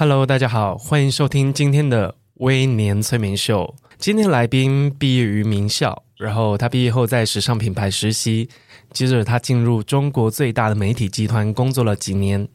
[0.00, 3.76] Hello，大家好，欢迎收听今天的微年催眠秀。
[3.98, 8.48] 今天来宾毕业于名校，然后他毕业后在时尚品牌实习，
[8.94, 12.48] 接着他进入中国最大的媒体集团工作了几年，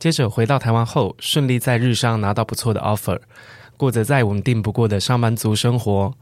[0.00, 3.20] 接着回到台湾后，顺利在日商拿到不错的 offer，
[3.76, 6.12] 过着再稳定不过的上班族生活。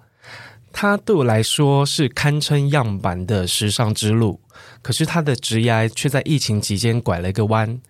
[0.71, 4.43] 他对我来说是堪称样板的时尚之路，
[4.83, 7.81] 可是他的职业却在疫情期间拐了一个弯，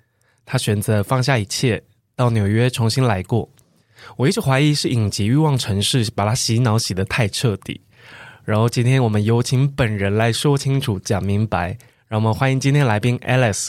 [0.47, 1.83] 他选择放下一切。
[2.19, 3.49] 到纽约重新来过，
[4.17, 7.81] 我一直怀疑是影集《欲望城市》把他洗脑洗得太彻底。
[8.45, 11.79] 然后今天我们有请本人来说清楚、讲明白。
[12.09, 13.69] 让我们欢迎今天来宾 Alice。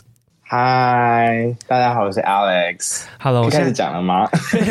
[0.51, 3.03] 嗨，大家好，我是 Alex。
[3.19, 4.27] Hello，开始讲了吗？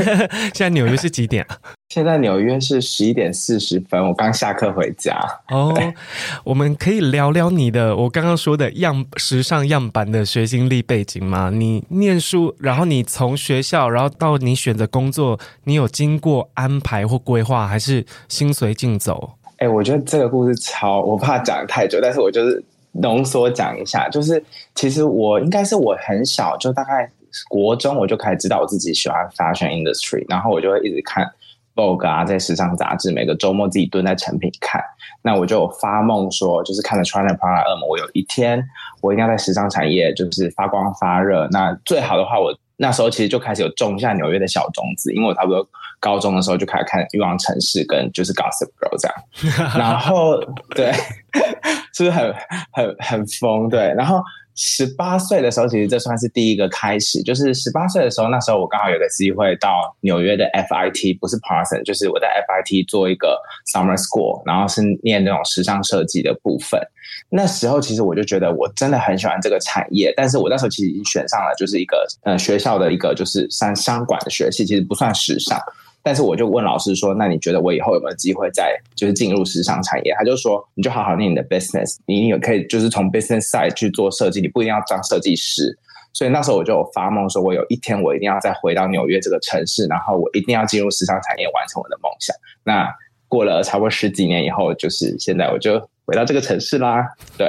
[0.53, 1.57] 现在纽约是几点啊？
[1.91, 5.17] 现在纽约是十一点四十分，我刚下课回家。
[5.51, 5.79] 哦、oh，
[6.43, 11.49] 我们可以聊聊你的我刚刚说的样时尚样板的学经历背景吗？
[11.55, 19.35] 你念书，然后你从学校，然后到你选择工作，你有经过安排或规划，还是心随境走？
[19.59, 22.65] 哎、欸，我觉得这个故事超，我怕讲太久，但是我就是。
[22.93, 24.43] 浓缩讲一下，就是
[24.75, 27.11] 其实我应该是我很小就大概
[27.49, 31.25] 国中我就开始知道我自己喜欢 fashion industry，然后我就会一直看
[31.75, 34.83] Vogue 啊，在时尚杂志，每个周末自己蹲在成品看。
[35.23, 38.63] 那我就发梦说，就是看了 China Prada 恶魔，我有一天
[39.01, 41.47] 我一定要在时尚产业就是发光发热。
[41.51, 45.69] 那最好的话，我那时候其实就开始有种下纽约的小种子，因为我差不多
[46.01, 49.09] 高中的时候就开始看欲望城市跟就是 Gossip Girl 这
[49.61, 50.41] 样， 然后
[50.71, 50.93] 对。
[51.93, 52.33] 是不是很
[52.71, 53.69] 很很疯？
[53.69, 54.23] 对，然后
[54.61, 57.23] 十八岁的时候，其实这算是第一个开始。
[57.23, 63.41] 就是十八岁的时候，那时候我刚好有个机会到纽约的 FIT，不是 Parson，就是我在 FIT 做一个
[63.73, 66.81] Summer School，然后是念那种时尚设计的部分。
[67.31, 75.57] 那时候其实我就觉得我真的很喜欢这个产业，但是我那时候其实已经选上了，就是一个呃学校的一个就是商商管的学系，其实不算时尚。
[76.09, 85.79] 但是我就问老师说：“那你觉得我以后有没有机会再就是进入时尚产业？”他就说：“你就好好念你的 business，你也可以就是从 business side 去做设计，你不一定要当设计师。”
[86.15, 92.89] 所以那时候我就有发梦说：“我有一天我一定要再回到纽约这个城市，然后我一定要进入时尚产业，完成我的梦想。”那
[93.29, 97.07] 过了差不多十几年以后，就是现在我就回到这个城市啦。
[97.37, 97.49] 对，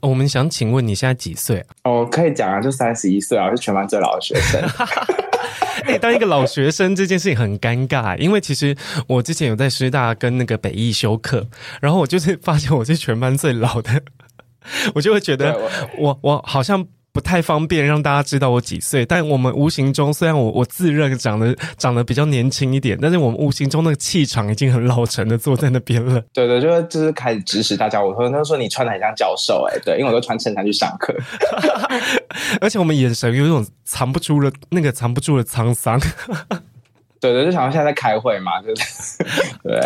[0.00, 1.66] 我们想请问你现在几岁啊？
[1.84, 4.60] 哦，可以讲啊，就三十一岁啊，是全班最老的学生。
[5.84, 11.46] 哎、欸，当一个老学生这件事情很尴尬，因为其实我之前有在师大跟那个北艺修课，
[11.80, 14.02] 然后我就是发现我是全班最老的，
[14.94, 15.60] 我就会觉得
[15.98, 16.86] 我我好像。
[17.12, 26.22] 不太方便让大家知道我几岁，但我们无形中虽然我我自认长得长得比较年轻一点，但是我们无形中那个气场已经很老成的坐在那边了。
[26.32, 28.02] 对 对，就是就是开始指使大家。
[28.02, 31.14] 我说他说你穿的很像教授哎，对，因为我都穿衬衫去上课，
[32.62, 36.00] 而且我们眼神有一种藏不住的那个藏不住的沧桑。
[37.22, 39.24] 对对，就想到现在在开会嘛，就是
[39.64, 39.78] 对，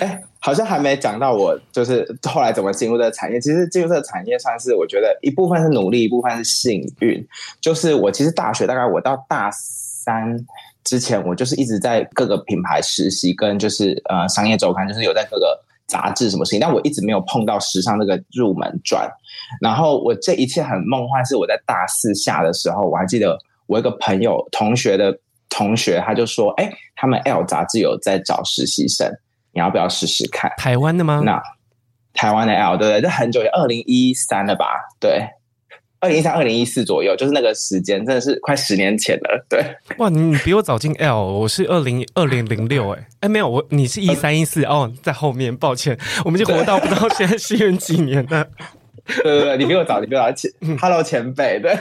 [0.00, 0.22] 哎。
[0.42, 3.38] 好像还没讲到我就是后来怎么进入这个产业。
[3.38, 7.22] 其实进入这个产业算是我觉得一部分是努力，一部分是幸运。
[7.60, 10.34] 就是我其实大学大概我到大三
[10.82, 19.06] 之前，我就是一直在各个品牌实习，跟就是呃商业周刊，就是有在各个杂志什么事情，但我一直没有碰到时尚这个入门转。
[19.60, 25.14] 然后我这一切很梦幻，是我在大四下的时候，我还记得我一个朋友同学的
[25.50, 29.12] 同学，他就说：“哎，他们 L 杂志有在找实习生。”
[29.52, 30.48] 你要不要试试看？
[30.56, 31.22] 台湾的吗？
[31.24, 31.42] 那
[32.14, 33.00] 台湾的 L 对不对？
[33.00, 34.64] 这很久，二零一三了吧？
[35.00, 35.26] 对，
[35.98, 39.44] 二零一三、二零一四左右，就是那个时间，真的是快十年前了。
[39.48, 39.60] 对，
[39.98, 48.46] 哇，你比我早进 L，我是二零二零零六，哎，哎，没有，我你是一三一四哦，在后面，抱歉，我们就活到不知道现在是元几年了。
[49.22, 51.76] 对对对，你比我早，你比我早前，Hello 前辈，对。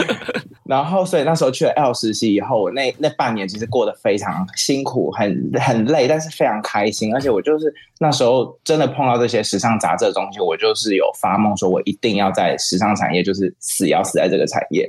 [0.64, 7.12] 然后，所以那时候去了 L 实习以后，那那半年其实过得非常辛苦，很很累，但是非常开心。
[7.12, 14.88] 而且我就是那时候真的碰到这些时尚杂志的东西，我就是有发梦，说我一定要在时尚产业，就是死要死在这个产业。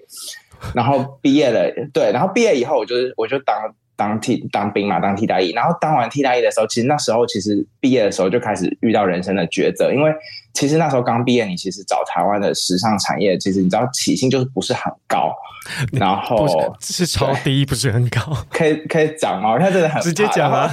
[0.75, 3.55] 然后毕业了，对，然后毕业以后，我就是我就当。
[3.97, 5.51] 当替当兵嘛，当替代役。
[5.51, 10.11] 然后当完替代役的时候，其实那时候其实毕业的时候就开始遇到人生的抉择，因为
[10.53, 15.33] 其实那时候刚毕业，你其实找台湾的时尚产业，其实你知道起薪就是不是很高，
[15.93, 16.47] 然后
[16.79, 18.19] 是，是超低，不是很高。
[18.49, 19.51] 可以可以讲吗？
[19.51, 20.69] 我现在真的很 直接讲啊。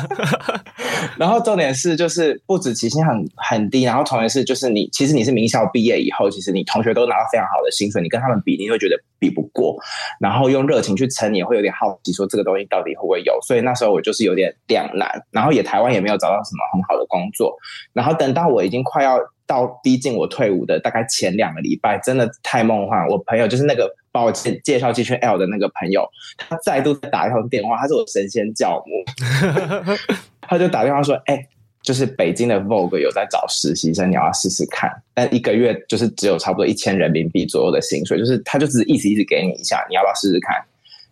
[1.17, 9.77] 然后重点是就是不止起薪很很低，然后重点是就是你其实你是名校毕业以后，其实你同学都拿到非常好的薪水，你跟他们比，你会觉得比不过，
[10.21, 13.39] 然后用热情去撑，你也会有点好奇，说这个东西到底会不会有？
[13.43, 17.57] 所以那时候我就是有点两难，然后也台湾也没有找到什么很好的工作，
[17.93, 19.19] 然后等到我已经快要
[19.49, 23.09] 到逼近我退伍的大概前两个礼拜，真的太梦幻。
[23.09, 26.07] 我朋友就是那个把我介介绍进去 L 的那个朋友，
[26.37, 29.97] 他再度打一通电话，他是我神仙教母，
[30.43, 31.49] 他就打电话说：“哎、欸，
[31.83, 34.91] 就是北京的 Vogue 有在找实习生，你要试试看。
[35.15, 40.63] 但一个月就是只有差不多一千人民币左右的薪水，就是他就只是意思意思给你一下，你要不要试试看？”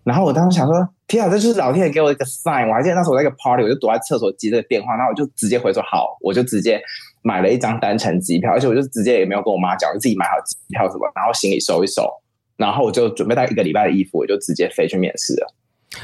[0.05, 2.69] 然后我当时想说，天啊，这就是老天爷给我一个 sign。
[2.69, 6.81] 我还记得那时候我在一个 party，我就躲在厕所接这个电话，然后我就直接回说好，我就直接
[7.23, 12.09] 买了一张单程机票，而且我就直接也没有跟我妈讲，我就自己买好机票什么，然后行李收一收，
[12.57, 15.55] 然后我就准备带一个礼拜的衣服，我就直接飞去面试了。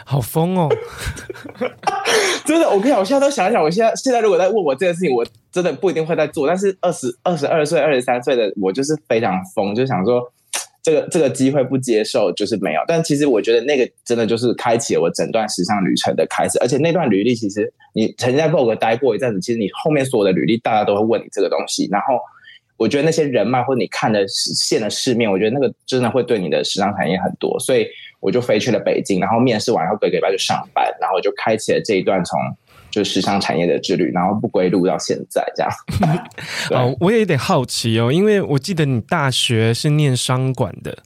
[0.05, 0.69] 好疯哦！
[2.47, 6.47] 真的，我跟你讲，我现在都想一想，我现在现在如果在问我这件事情，我真的不一定会在做。
[6.47, 10.33] 但是二十二十二岁、二十三岁的我就是非常疯，就想说。
[10.83, 22.19] 这个这个机会不接受就是没有，但其实我觉得那个真的就是开启了我整段时尚旅程的开始，而且那段履历其实你曾经在 Vogue 待过一阵子，其实你后面所有的履历大家都会问你这个东西，然后
[22.77, 27.87] 我觉得那些人脉或者你看的见的世面，我觉得那个真的会对你的时尚产业很多，所以
[28.19, 32.39] 我就飞去了北京，然后面试完后隔个礼拜就上班，然后就开启了这一段从。
[32.93, 35.73] 就时尚产业的之旅，然后不归路到现在这样。
[36.71, 40.97] 哦，我也有点好奇哦，因为我记得你大学是念商管的，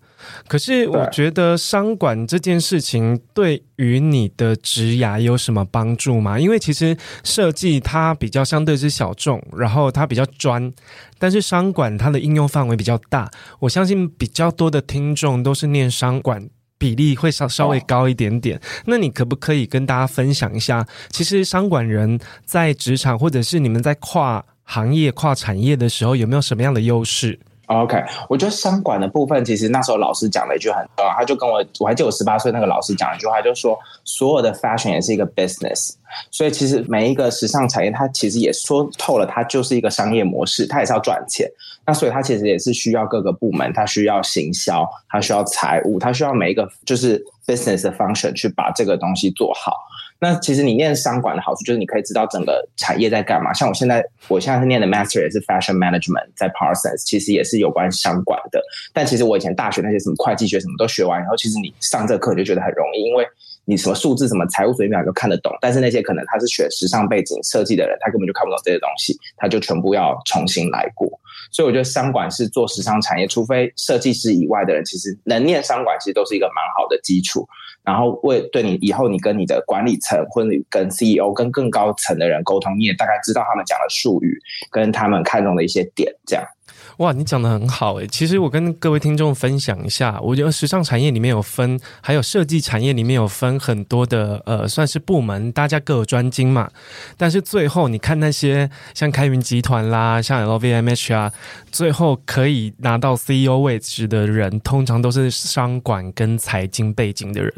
[0.49, 6.39] 可是我觉得商管这件事情对于你的职涯有什么帮助吗？
[6.39, 10.73] 因为其实设计它比较相对是小众，然后它比较专，
[11.19, 13.31] 但是商管它的应用范围比较大。
[13.61, 16.49] 我相信比较多的听众都是念商管。
[16.79, 20.87] 比例会稍稍微高一点点，那你可不可以跟大家分享一下？
[21.11, 35.95] 其实商管人在职场，或者是你们在跨行业、跨产业的时候，有没有什么样的优势？OK，我觉得商管的部分，其实那时候老师讲了一句很重要，他就跟我，我还记得我十八岁那个老师讲一句话，就说所有的 fashion 也是一个 business，
[36.31, 41.51] 所以其实每一个时尚产业，它其实也说透了，它就是一个商业模式，它也是要赚钱。
[41.87, 49.77] 那所以它其实也是需要各个部门，它需要行销，它需要财务，它需要每一个就是 business 的 function 去把这个东西做好。
[50.19, 53.53] 那其实你念商管的好处就是你可以知道整个产业在干嘛。
[53.53, 58.61] 像我现在，我现在是念的 master 也是 fashion management，在 Parsons，其实也是有关商管的。
[58.95, 63.29] 但其实我以前大学那些什么会计学什么都学完以后，其实你上这课就觉得很容易，因为
[63.67, 65.53] 你什么数字、什么财务、随便都看得懂。
[65.61, 71.07] 但是那些可能他是学时尚背景设计的人，他根本就看不懂这些东西，他就全部要重新来过。
[71.51, 77.47] 所以我觉得商管是做时尚产业，除非设计师以外的人，其实能念商管，其实都是一个蛮好的基础。
[77.85, 84.37] 然后为对你以后你跟你的管理层或者你跟 CEO 跟更高层的人沟通，你也大概知道他们讲的术语
[84.71, 86.45] 跟他们看中的一些点，这样。
[86.99, 88.07] 哇，你讲得很好诶。
[88.07, 96.71] 其实我跟各位听众分享一下，我觉得时尚产业里面有分，还有设计产业里面有分很多的呃，算是部门，大家各有专精嘛。
[97.17, 101.33] 但是最后你看那些像开云集团啦，像 LVMH 啊，
[101.71, 107.53] 最后可以拿到 CEO 位置的人，通常都是商管跟财经背景的人，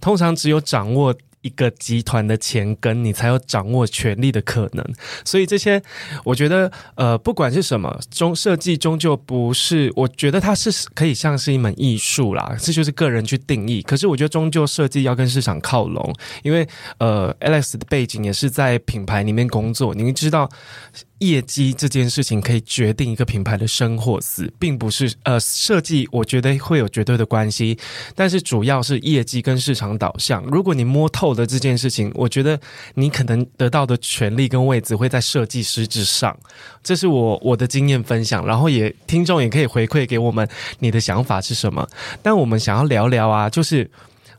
[0.00, 1.14] 通常只有掌握。
[1.44, 4.84] 一个集团的前根你才有掌握权力的可能，
[5.26, 5.80] 所以这些
[6.24, 13.82] 我觉得，呃，不管是什么，终设计终究不是，我觉得它是可以像是一门艺术啦，这就是个人去定义。
[13.82, 16.10] 可是我觉得终究设计要跟市场靠拢，
[16.42, 16.66] 因为
[16.96, 20.48] 呃，Alex 的背景也是在品牌里面工作，你知道。
[21.28, 27.78] 业绩这件事情可以决定一个品牌的生或死，并不是呃设计，我觉得会有绝对的关系，
[28.14, 30.42] 但是主要是业绩跟市场导向。
[30.44, 32.58] 如果你摸透了这件事情，我觉得
[32.94, 36.36] 你可能得到的权利跟位置会在设计师之上。
[36.82, 41.88] 这是我我的经验分享，然后也听众也可以回馈给我们你的想法是什么。
[42.22, 43.90] 但我们想要聊聊啊，就是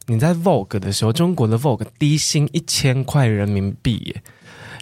[0.06, 4.24] 你在 Vogue 的时候，中国的 Vogue 低薪一千块人民币耶，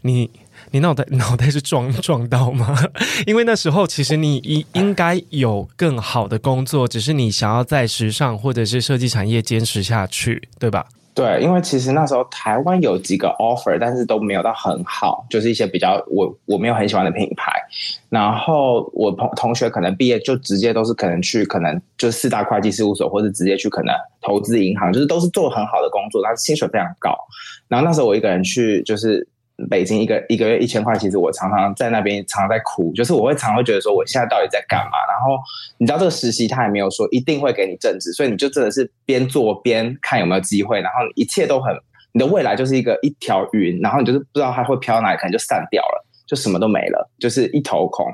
[0.02, 0.30] 你。
[0.74, 2.76] 你脑袋 脑袋是撞 撞到吗？
[3.28, 10.84] 因为那时候其实你应应该有更好的工作，只是你想要在时尚或者是设计产业坚持下去，对吧？
[11.14, 17.52] 对，因为其实那时候台湾有几个 offer，但是都没有到很好，就是一些比较我我没有很喜欢的品牌。
[18.10, 27.16] 然后我同同学可能毕业就直接都是可能去可能就四大会计事务所，或者直接去可能投资银行，就是都是做很好的工作，但是薪水非常高。
[27.68, 29.28] 然后那时候我一个人去就是。
[29.70, 34.98] 北京一个一个月一千块，其实我常常在那边常常在哭，就是我会常会觉得说我现在到底在干嘛？
[35.10, 35.38] 然后
[35.78, 41.76] 你知道这个实习他也没有说一定会给你正职，所以你就真的是边做边看有没有机会，然后一切都很，
[42.12, 48.06] 你的未来就是一个一条云，然后你就是不知道它会飘到哪里，可能就散掉了，就什么都没了，就是一头空。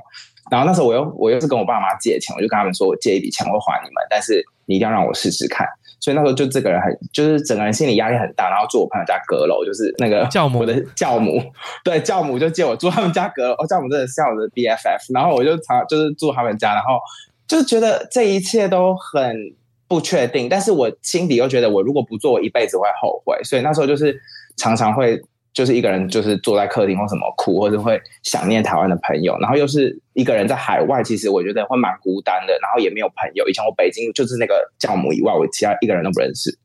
[0.49, 5.67] 然后那时候我又我又是跟我爸妈借钱，我就跟他们说我借一笔钱我会还你们，但是你一定要让我试试看。
[5.99, 11.41] 所以那时候就这个人很，就是整个人心理压力很大，然后住我朋友家阁楼，就是那个教母，我的教母，
[11.83, 16.99] 对，教母就借我住他们家阁楼，哦，教母真的是我的 BFF，然后我就常就是住他们家，然后
[17.47, 19.53] 就觉得这一切都很
[19.87, 24.19] 不确定，但是我心底又觉得我如果不做，我一辈子会后悔，所以那时候就是
[24.57, 25.21] 常常会。
[25.53, 33.47] 就是一个人，就是坐在客厅或什么哭，或者会想念台湾的朋友，然后又是一个人在海外，其实我觉得会蛮孤单的，然后也没有朋友。
[33.49, 36.57] 以前我北京就是那个教母以外，我其他一个人都不认识，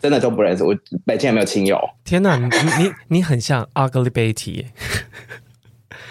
[0.00, 0.62] 真的都不认识。
[0.62, 1.78] 我北京也没有亲友。
[2.04, 2.46] 天哪，你
[2.84, 4.66] 你你很像 Ugly Betty。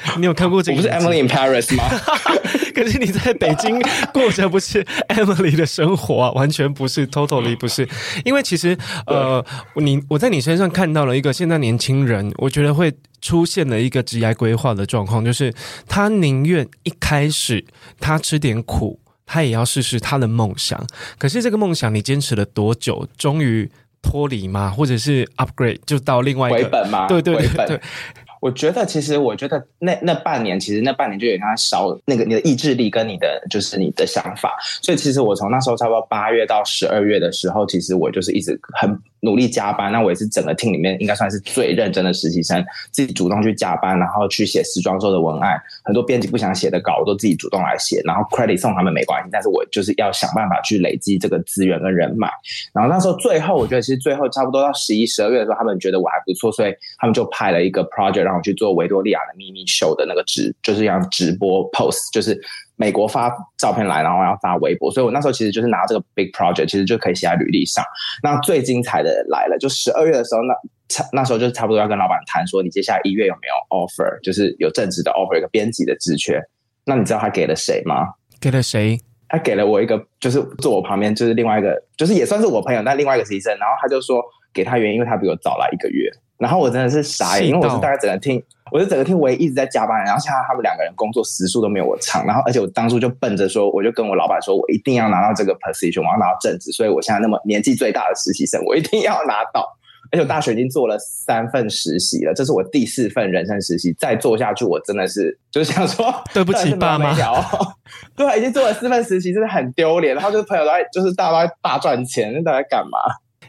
[0.17, 0.77] 你有看过这个？
[0.77, 1.83] 不是 Emily in Paris 吗？
[2.75, 3.79] 可是你在北京
[4.13, 7.87] 过着不是 Emily 的生活啊，完全不是，totally 不是。
[8.25, 9.43] 因为其实呃，
[9.75, 15.53] 你我在你身上看到了一个现在年轻人，我觉得会出现了一个职业规划的状况，就是
[15.87, 17.63] 他宁愿一开始
[17.99, 20.85] 他吃点苦，他也要试试他的梦想。
[21.17, 23.07] 可是这个梦想你坚持了多久？
[23.17, 23.71] 终于
[24.01, 24.69] 脱离吗？
[24.69, 27.07] 或者是 upgrade 就到另外一个回本吗？
[27.07, 27.81] 对对对对。
[28.39, 34.57] 我觉得，其实我觉得那那半年，其实那半年就有他烧那个你的意志力跟你的就是你的想法。
[34.81, 39.91] 所以其实我从那时候差不多八月到十二月的时候，其实我就是一直很努力加班。
[39.91, 45.61] 那我也是整个 team 里面应该算是最认真的实习生，自己主动去加班，然后去写时装周的文案。
[45.83, 52.29] 很多编辑不想写的稿，我都自己主动来写，然后 credit 送他们没关系，但是我就是要想办法去累积这个资源跟人脉。
[52.71, 58.45] 然后那时候最后，我觉得其实最后差不多到十一、十二月的时候，他们觉得我还不错，所以他们就派了一个 project 让我。
[58.45, 62.39] 去做维多利亚的秘密秀的那个直，就是要直播 post，就是
[62.77, 67.83] 美国发照片来，然后要发微博，所以我那时候其实就是拿这个 big project，其实就可以写在履历上。
[68.21, 70.53] 那最精彩的来了，就十二月的时候，那
[70.87, 76.41] 差那时候就差不多要跟老板谈说，你接下来一月有没有 offer，就是有正职的 offer，一个编辑的职缺。
[76.85, 78.13] 那你知道他给了谁吗？
[78.39, 78.99] 给了谁？
[79.27, 83.51] 他给了我一个，就是坐我旁边，就是另外一个，就是也算是我朋友，但另外一个实习生。
[83.57, 86.11] 然后他就说给他原因，因为他比我早来一个月。
[86.37, 99.77] 然后我真的是傻眼，因为我是大概整个听，我是整个厅唯一一直在加班，然后现在他们两个人工作时数都没有我长，然后而且我当初就奔着说，我就跟我老板说，我一定要拿到这个 position，我要拿到正职，所以我现在那么年纪最大的实习生，我一定要拿到。
[100.11, 107.11] 而且我大学已经做了三份实习了，这是我第四份人生实习，再做下去我真的是就是想说 对不起爸妈，
[108.15, 110.13] 对，已经做了四份实习，真的很丢脸。
[110.13, 112.99] 然后就是朋友都在，就是大家都在大赚钱，那大家干嘛？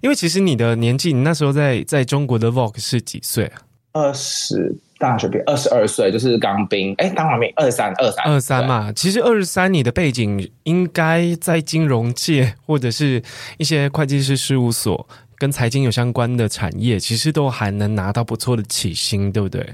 [0.03, 3.63] 因为其实你的年纪，你那时候在在中国的 Vogue 是几岁啊？
[3.93, 6.95] 二十，大学毕业，二十二岁，就是刚兵。
[6.99, 8.93] 哎，当完兵，二三，二三，二三嘛。
[8.93, 13.23] 其实二十三，你的背景应该在金融界或者是
[13.57, 19.67] 一些会计师事务所跟财经有相关的产业，其实都还能拿到不错的起薪，对不对？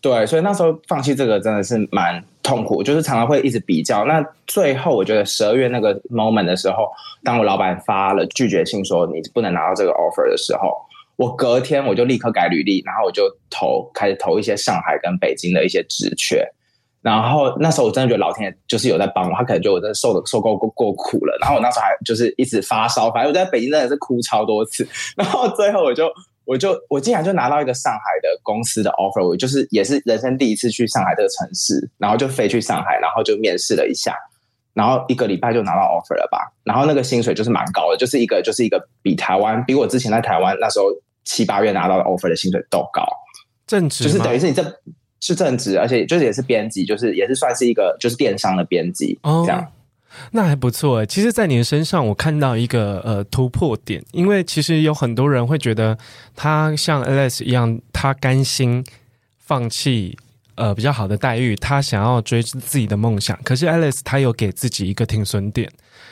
[0.00, 4.06] 对，所以那时候放弃这个真的是蛮痛苦，就是常常会一直比较。
[4.06, 6.88] 那最后我觉得十二月那个 moment 的时候，
[7.22, 10.74] 当我老板发了拒绝信说你不能拿到这个 offer 的时候，
[11.16, 16.42] 我隔天我就立刻改履历，然后我就投开始投一些上海跟北京的一些职缺。
[17.02, 21.36] 然后那时候我真的觉得老天爷就是有在帮我，他可能觉得我真的受的受够够够苦了。
[21.40, 24.88] 然后我那时候还就是一直发烧，反正我在北京真的是哭超多次。
[25.16, 26.10] 然后最后我就。
[26.48, 34.16] 我就我竟然就拿到一个上海的公司的 offer，我就是也是人生第一次去上海这个城市，然后就飞去上海，然后就面试了一下，
[34.72, 40.86] 然后一个礼拜就拿到 offer 了吧，然后那个薪水就是蛮高的，就是一个就是一个比台湾比我之前在台湾那时候
[41.24, 43.06] 七八月拿到的 offer 的薪水都高，
[43.66, 44.64] 正职就是等于是你这
[45.20, 49.70] 是正职，而且就是也是编辑，就是也是算是一个就是电商的编辑、哦、这样。
[50.32, 55.96] 那还不错诶，其实，在你的身上，我看到一个呃突破点，因为其实有很多人会觉得
[56.34, 58.84] 他像 Alex 一样，他甘心
[59.38, 60.16] 放弃
[60.54, 63.38] 呃比较好的待遇，他想要追自己的梦想。
[63.42, 65.70] 可是 Alex 他有给自己一个停损点，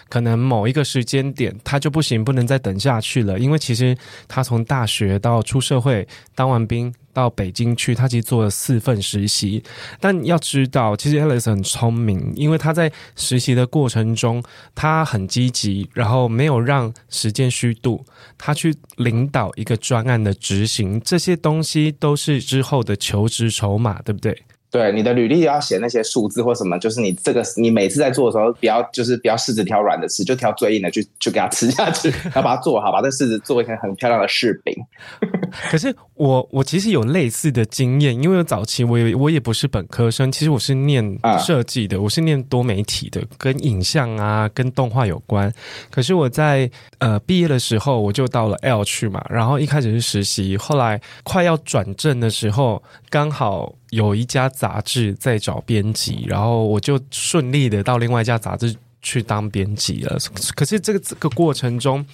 [0.08, 3.38] 可能某一个时间点他就不行，不能再等下去了。
[3.38, 3.96] 因为其实
[4.28, 6.92] 他从大学到出社会，当完兵。
[7.16, 9.62] 到北京去，他其实做了四份实习。
[9.98, 14.42] 但要知道，其实 Alice 很聪明，因为他在实习的过程中，
[14.75, 18.04] 他很积极，然后没有让时间虚度，
[18.36, 24.38] 他去领导一个专案的执行，这些东西都是之后的求职筹码，对不对？
[24.68, 34.75] 对，你的履历要写那些数字或什么，就是你这个你每次在做的时候，不要就是不要柿子挑软的吃，就挑最硬的去就给它吃下去， 然后把它做好，把这柿子做一个很漂亮的柿饼。
[35.70, 45.50] 可是我我其实有类似的经验，因为早期我也我也不是本科生，其实我是念设计的，嗯、我是念多媒体的，跟影像啊跟动画有关。
[45.90, 46.68] 可是我在
[46.99, 53.73] 呃毕业的时候，我就到了 L 去嘛，然后一开始是实习，后来快要转正的时候，刚好。
[53.97, 60.19] 有一家杂志在找编辑，然后我就顺利的到另外一家杂志去当编辑了。
[60.55, 62.05] 可是这个这个过程中，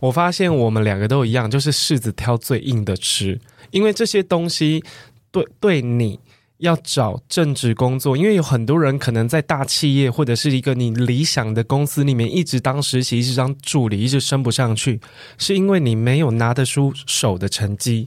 [0.00, 3.38] 我发现我们两个都一样，就是柿子挑最硬的吃，
[3.70, 4.82] 因为这些东西
[5.30, 6.18] 对对你
[6.58, 14.98] 要找正职工作，因为有很多人可能在大企业或者是一个你理想的公司里面一直当实习，一直当助理，一直升不上去，
[15.36, 18.06] 是因为你没有拿得出手的成绩。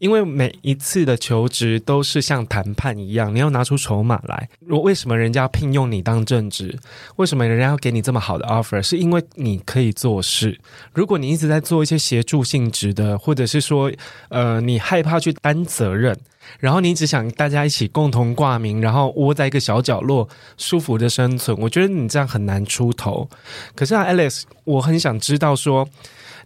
[0.00, 4.48] 因为每一次的求职都是像谈判一样，你要拿出筹码来。
[4.60, 6.76] 如为什么人家聘用你当正职？
[7.16, 8.80] 为什么人家要给你这么好的 offer？
[8.80, 10.58] 是因为你可以做事。
[10.94, 13.92] 如果你一直在做一些协助性质的，或者是说，
[14.30, 16.18] 呃，你害怕去担责任，
[16.58, 20.26] 然后你只想大家一起共同挂名，然后窝在一个小角落
[20.56, 23.28] 舒服的生存，我觉得你这样很难出头。
[23.74, 25.86] 可是啊，Alex，我很想知道说。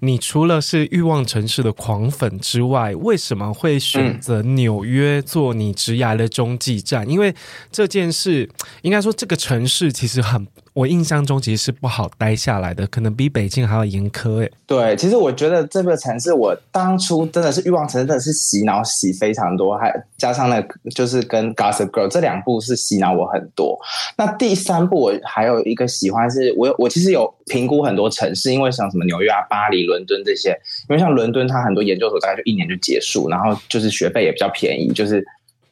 [0.01, 7.09] 你除了是欲望城市的狂粉之外，为什么会选择纽约做你职涯的中继站？
[7.09, 7.35] 因为
[7.71, 8.49] 这件事，
[8.83, 10.47] 应该说这个城市其实很。
[10.75, 14.53] 我印象中其实是不好待下来的，可能比北京还要严苛诶。
[14.67, 23.79] 对，其实我觉得这个城市，我当初真的是欲望城市，真的是洗脑洗非常多，还加上那个就是跟 Gossip Girl 这两部是洗脑我很多。
[24.17, 30.51] 那第三部我还有一个喜欢是，我我其实有评估很多城市，因为像什么纽约啊、巴黎、伦敦这些，
[30.89, 35.25] 因为像伦敦它很多研究所大概就一年就结束，然后就是学费也比较便宜，就是。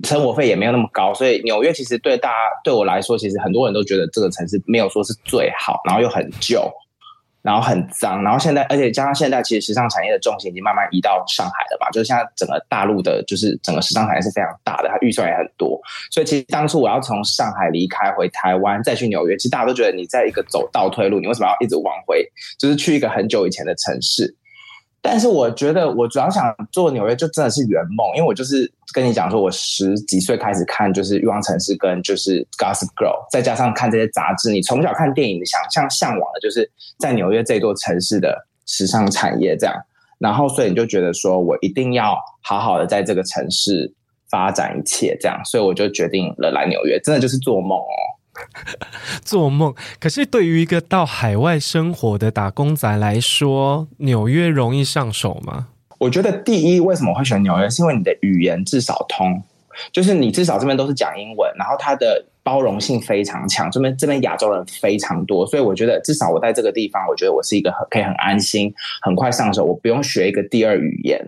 [0.05, 6.71] 生活费也没有那么高，所以纽约其实对大家对我来说，其实很多人都觉得这个城市没有说是最好，然后又很旧，
[7.43, 15.81] 然后很脏，然后现在而且加上现在其实时尚产业的重心已经慢慢移到上海了吧，就是现在整个大陆的，就是整个时尚产业是非常大的，它预算也很多，
[16.11, 22.25] 所以其实当初我要从上海离开回台湾再去纽约，其实大家都觉得你在一个走倒退路，你为什么要一直往回，
[22.59, 24.37] 就是去一个很久以前的城市？
[25.05, 39.75] 但是我觉得，我主要想做纽约，就真的是圆梦，因为我就是跟你讲说，我十几岁开始看就是《欲望城市》跟就是《Gossip Girl》，再加上看这些杂志，你从小看电影，你想象向往的就是在纽约这座城市的时尚产业这样，
[40.19, 43.93] 然后所以你就觉得说我一定要好好的在这个城市
[44.31, 47.99] 发展一切这样，所以我就决定了来纽约，真的就是做梦哦。
[49.23, 55.69] 做梦，可是对于一个到海外生活的打工仔来说，纽约容易上手吗？
[55.99, 59.43] 我觉得第一，为什么会选纽约，是因为你的语言至少通，
[59.93, 71.25] 就是你至少这边都是讲英文，然后它的包容性非常强，这边这边亚洲人非常多，所以我觉得至少我在这个地方，我觉得我是一个很可以很安心、很快上手，我不用学一个第二语言。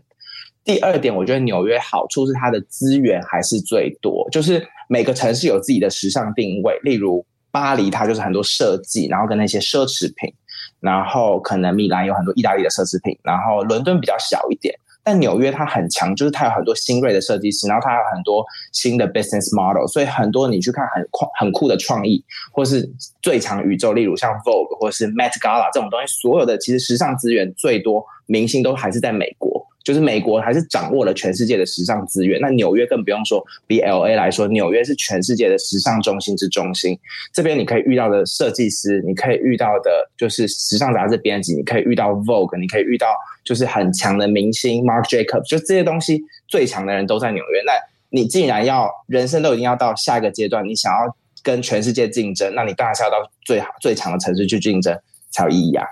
[0.64, 6.78] 第二点，我觉得纽约好处是它的资源还是最多，就是每个城市有自己的时尚定位。
[6.82, 10.32] 例如巴黎，它就是很多设计，然后跟那些奢侈品；
[10.80, 22.90] 然后可能米兰有很多意大利的奢侈品；然后伦敦比较小一点，但纽约它很强，就是它有很多新锐的设计师，然后它有很多新的 business model，所以很多你去看很酷很酷的创意，或是
[23.22, 29.64] 最强宇宙，例如像 Vogue 或是 Met Gala 这种东西，所有的其实时尚资源最多，明星都还是在美国。
[29.84, 33.44] 就是美国还是掌握了全世界的时尚资源，那纽约更不用说。
[33.66, 36.98] 比 LA 来说，纽约是全世界的时尚中心之中心。
[37.34, 43.08] 这边你可以遇到的设计师，你可以遇到的就是时尚杂志编辑，你可以遇到 Vogue，你可以遇到
[43.44, 47.60] 就是很强的明星 Mark Jacobs，就这些东西最强的人都在纽约。
[47.66, 47.72] 那
[48.08, 54.98] 你既然要人生都已经要到下一个阶段，你想要跟全世界竞争，那你当然是要到最好最强的城市去竞争
[55.30, 55.84] 才有意义啊！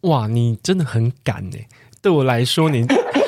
[0.00, 1.58] 哇，你真的很敢呢！
[2.02, 2.84] 对我来说，你。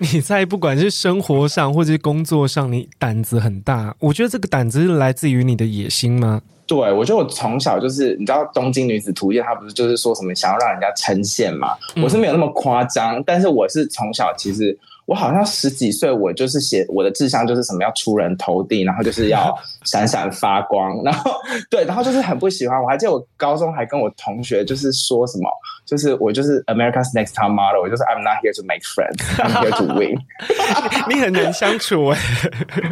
[0.12, 3.94] 你在不管是生活上或者是工作上，你胆子很大。
[4.00, 6.40] 我觉得这个胆子是来自于你的野心吗？
[6.66, 11.76] 对，我觉得我从小就是，你知道《东京女子图鉴》，它不是就是说什么想要让人家称羡嘛？
[12.02, 14.78] 我是没有那么夸张，嗯、但是我是从小其实。
[15.06, 19.52] 我好像十几岁，我就是写我的志向就是什么要出人头地，然后就是要
[19.84, 21.32] 闪闪发光，然后
[21.68, 22.80] 对，然后就是很不喜欢。
[22.80, 25.50] 我还记得我高中还跟我同学就是说什么，
[25.90, 30.16] 就是我就是 America's Next Top Model，我就是 I'm not here to make friends，I'm here to win。
[31.12, 32.18] 你很难相处哎，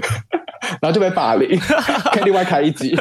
[0.83, 1.57] 然后就被霸凌，
[2.13, 2.99] 可以另外开一集。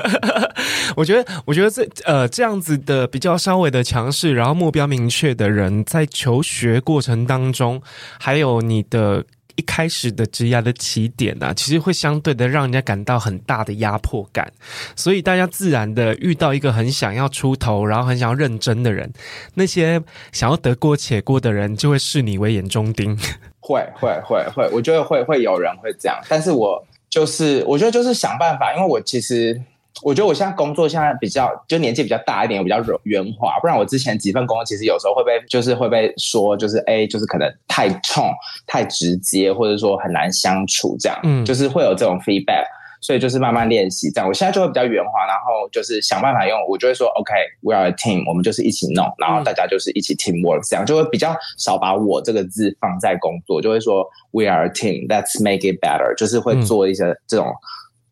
[0.95, 7.81] 我觉得，我觉得这呃这样子的比较稍微的强势，然后目标明确的人，在求学过程当中，
[8.19, 9.25] 还有你的。
[9.57, 14.49] 一开始的职涯的起点啊，其实会相对的让人家感到很大的压迫感，
[14.95, 19.11] 所以大家自然的遇到一个很想要出头，然后很想要认真的人，
[19.55, 23.17] 那些想要得过且过的人，就会视你为眼中钉。
[23.59, 29.61] 会会会会，我觉得会会有人会这样，但是我就是我觉得就是想办法，因为我其实。
[30.03, 33.59] 我觉得我现在工作现在比较就年纪比较大一点，比较圆滑。
[33.59, 38.29] 不然我之前几份工作其实有时候会被就是会被说就是哎，就是可能太冲、
[38.65, 41.19] 太直接，或者说很难相处这样。
[41.23, 42.65] 嗯，就是会有这种 feedback。
[42.99, 44.27] 所以就是慢慢练习这样。
[44.27, 46.59] 我现在就会比较圆滑，然后就是想办法用。
[46.67, 57.53] 我就会说 OK，we are a team，我们就是一起弄，然后大家就是一起 teamwork 这样，就会比较少把我这个字放在工作，就会说 we are a team，let's make it better，就是会做一些这种。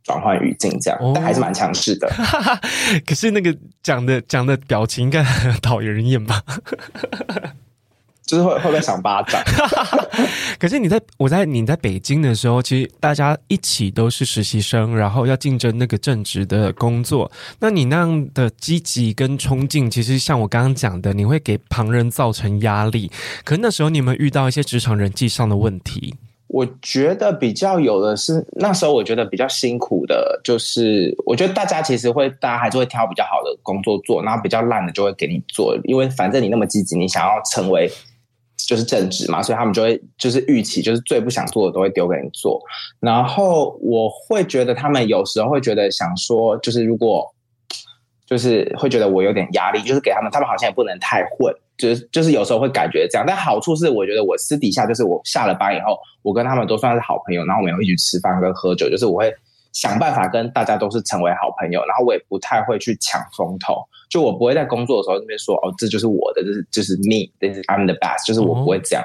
[0.06, 2.08] 转换语境这样，哦、但还是蛮强势的。
[3.06, 6.42] 可是那个讲的讲的表情应该很讨人厌吧？
[8.26, 9.40] 就是会会被赏巴掌。
[10.58, 17.32] 可是你在我在你在北京的时候，其实大家一起都是实习生，然后要竞争那个正职的工作。
[17.60, 23.12] 那你那样的积极跟冲劲，其实像我刚刚讲的，你会给旁人造成压力。
[23.44, 26.16] 可是那时候你们遇到一些职场人际上的问题？
[26.48, 37.92] 我觉得比较有的是那时候，我觉得比较辛苦的，就是我觉得大家其实会，大家还是会挑比较好的工作做，然后比较烂的就会给你做，因为反正你那么积极，你想要成为
[38.56, 42.62] 就是正职嘛，所以他们就会就是预期，就是最不想做的都会丢给你做。
[43.00, 47.34] 然后我会觉得他们有时候会觉得想说，就是如果
[48.26, 51.54] 就是会觉得我有点压力，就是给他们，他们好像也不能太混。
[51.78, 59.34] 就是就是有时候会感觉这样，但好处是我觉得我私底下就是我下了班以后，我跟他们都算是好朋友，然后我们也会一起吃饭跟喝酒，就是我会
[59.72, 69.04] 想办法跟大家都是成为好朋友，然后我也不太会去抢风头，就我不会在工作的时候那边说哦，这就是我的，这是就是 me，this is I'm the best，就是我不会这样，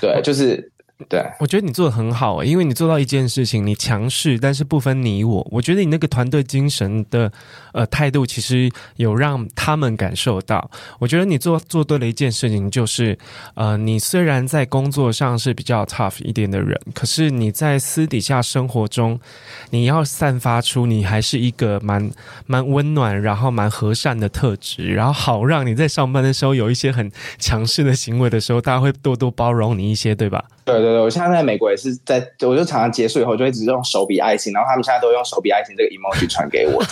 [0.00, 0.72] 对，就是。
[1.08, 5.46] 对，我觉得你做的很好，因为你做到一件事情，你强势，但是不分你我。
[5.52, 7.30] 我觉得你那个团队精神的
[7.72, 10.68] 呃态度，其实有让他们感受到。
[10.98, 13.16] 我觉得你做做对了一件事情，就是
[13.54, 19.20] 呃，你虽然在工作上是比较 tough 一点的人，可是你在私底下生活中，
[19.70, 22.10] 你要散发出你还是一个蛮
[22.46, 27.08] 蛮温暖，然后蛮和善的特质，然后好让你在上班的时候有一些很
[27.38, 30.44] 强势的行为的时候，大家会多多包容你一些，对吧？
[30.72, 36.82] 对对对，我现在在美国也是在，我就常常结束以后就一直用手比爱心，然后他们现在都用手比爱心这个 emoji 传给我，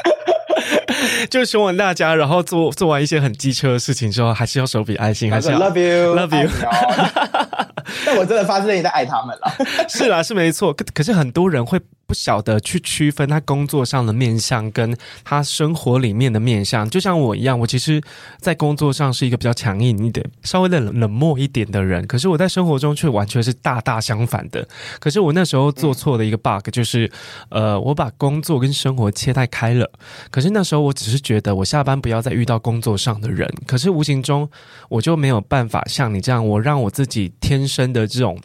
[1.30, 6.50] 就凶完大家，然后做做完一些很机车的事情之后，还是要手比爱心，还是要 love you love you。
[8.06, 9.52] 但我真的发现你在爱他们了，
[9.88, 11.80] 是啦，是没错，可可是很多人会。
[12.10, 18.02] 不晓得去区分他工作上的面相跟他生活里面的面相，就像我一样，我其实，
[18.40, 24.66] 在工作上是一个比较强硬一点、稍微冷冷漠一点的人，可是我在生活中却完全是大大相反的。
[24.98, 27.08] 可是我那时候做错了一个 bug，就是，
[27.50, 29.88] 呃，我把工作跟生活切太开了。
[30.32, 34.50] 可是那时候我只是觉得，我下班不要再遇到工作上的人，可是无形中
[34.88, 38.36] 我就没有办法像你这样，我让我自己天生的这种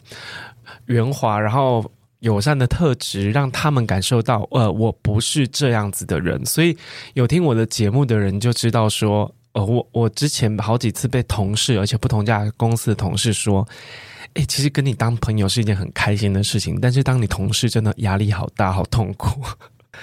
[0.84, 1.84] 圆滑，然后。
[2.20, 6.76] 友善的特质让他们感受到，呃，我不是这样子的人，所以
[7.12, 13.68] 有听我的节目的人就知道说，呃，我我之前好几次被同事，而且不同家公司的同事说，
[14.34, 19.42] 哎，其实跟你当朋友是一件很开心的事情，但是当你同事真的压力好大，好痛苦。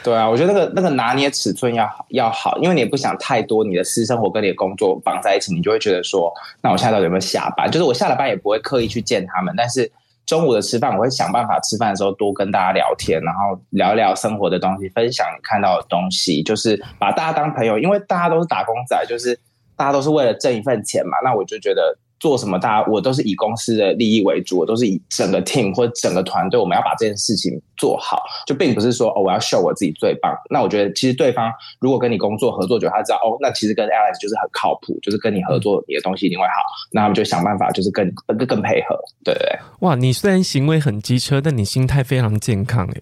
[0.03, 7.69] 对啊，我觉得那个那个拿捏尺寸要要好，因为你也不想太多，你的私生活跟你的工作绑在一起，你就会觉得说，那我现在到底有没有下班？
[7.71, 9.91] 就是我下了班也不会刻意去见他们，但是。
[10.25, 19.39] 中午的吃饭，我会想办法吃饭的时候多跟大家聊天，然后聊一聊生活的东西，分享看到的东西，就是把大家当朋友，因为大家都是打工仔，就是
[19.75, 21.17] 大家都是为了挣一份钱嘛。
[21.23, 21.97] 那我就觉得。
[22.23, 22.57] 做什么？
[22.57, 30.33] 大家我都是以公司的利益为主，我都是以整个 team 或者整个团队，我们要把这件事情做好，就并不是说哦，我要 show 我自己最棒。
[30.49, 36.53] 那我觉得其实对方如果跟你工作合作久，他知道哦，那其实跟 Alex 就是很靠谱，就是跟你合作，你的东西一定会好。
[36.93, 39.59] 那他们就想办法，就是更更更配合，对不对？
[39.81, 43.01] 哇，你虽然行为很机车，但你心态非常健康诶。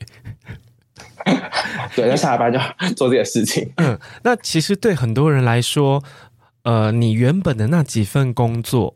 [1.95, 2.57] 对，那下了班就
[2.95, 3.71] 做这个事情。
[3.77, 6.01] 嗯，那其实对很多人来说，
[6.63, 8.95] 呃，你原本的那几份工作。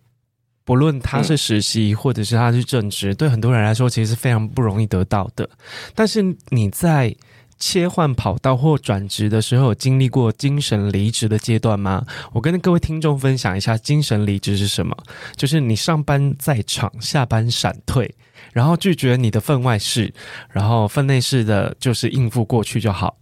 [0.66, 5.48] 不论他是实习，或者是他是正职，嗯，对很多人来说，其实是非常不容易得到的。
[5.94, 7.16] 但是你在
[7.58, 12.06] 切换跑道或转职的时候，有经历过精神离职的阶段吗？
[12.34, 14.94] 我跟各位听众分享一下，精神离职是什么？
[15.38, 18.14] 就是你上班在场，下班闪退，
[18.52, 20.14] 然后拒绝你的分外事，
[20.50, 23.16] 然后分内事的就是应付过去就好。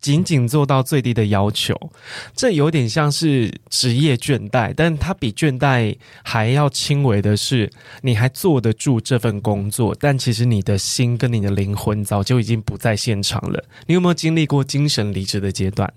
[0.00, 1.74] 仅仅做到最低的要求，
[2.36, 7.68] 这有点像是职业倦怠，但它比倦怠还要轻微的是，
[8.02, 13.64] 你还坐得住这份工作，但其实你的心跟你的灵魂早就已经不在现场了。
[13.86, 15.92] 你有没有经历过精神离职的阶段？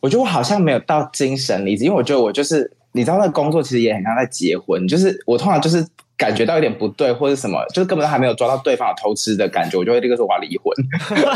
[0.00, 5.84] 我觉得我好像没有到精神离职，因为我觉得我就是，你知道，那个工作其实也很像在结婚，就是我通常就是
[6.18, 10.76] 感觉到有点不对，或者什么，就是根本都还没有抓到对方有偷吃的感觉，我就会立刻说我要离婚，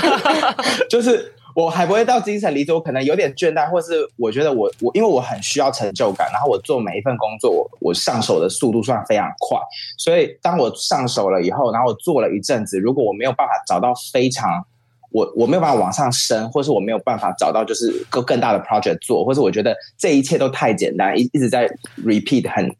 [0.90, 1.33] 就是。
[1.54, 9.58] 我还不会到精神离职，我可能有点倦怠，或是我觉得我我因为我很需要成就感，然后我做每一份工作，我我上手的速度算非常快，
[9.98, 14.64] 所以当我上手了以后，然后我做了一阵子，如果我没有办法找到非常
[15.10, 21.68] 我我没有办法往上升，或是我没有办法找到就是更更大的 project 做，或是我觉得这一切都太简单，一一直在
[22.04, 22.74] repeat 很。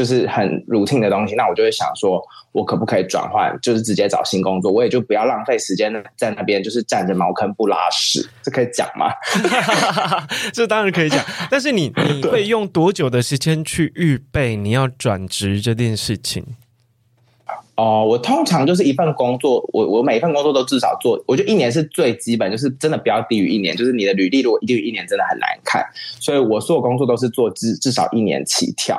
[0.00, 9.12] 就是很 routine 的东西，那我就会想说，我可不可以转换，就是直接找新工作，我也就不要浪费时间在那边，就是站着茅坑不拉屎，这可以讲吗？
[10.54, 16.46] 这当然可以讲，但是你 你会用多久的时间去预备你要转职这件事情？
[17.74, 25.84] 哦，我通常就是一份工作，我我每一份工作都至少做，我觉得一年是最基本，就是真的不要低于一年，就是你的履历如果低于一年，真的很难看，
[26.18, 28.98] 所以我所有工作都是做至至少一年起跳。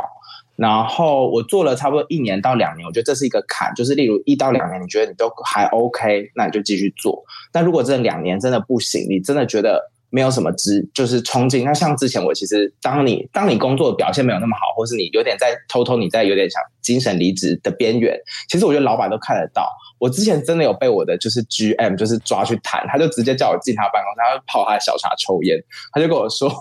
[0.62, 7.20] 然后我做了差不多一年到两年，我觉得这是一个坎，就是例如一到两年，你觉得你都还 OK，那你就继续做。
[7.52, 11.66] 但如果这两年真的不行，你真的觉得没有什么资，就是冲劲。
[11.66, 18.16] 那像之前我其实，当你当你工作的表现没有那么好，或是你有点在偷偷你在有点想精神离职的边缘，
[18.48, 19.68] 其实我觉得老板都看得到。
[19.98, 25.58] 我之前真的有被我的就是 GM 就是抓去谈，他就直接叫我进他办公室，他泡他的小茶抽烟，
[25.92, 26.52] 他就跟我说。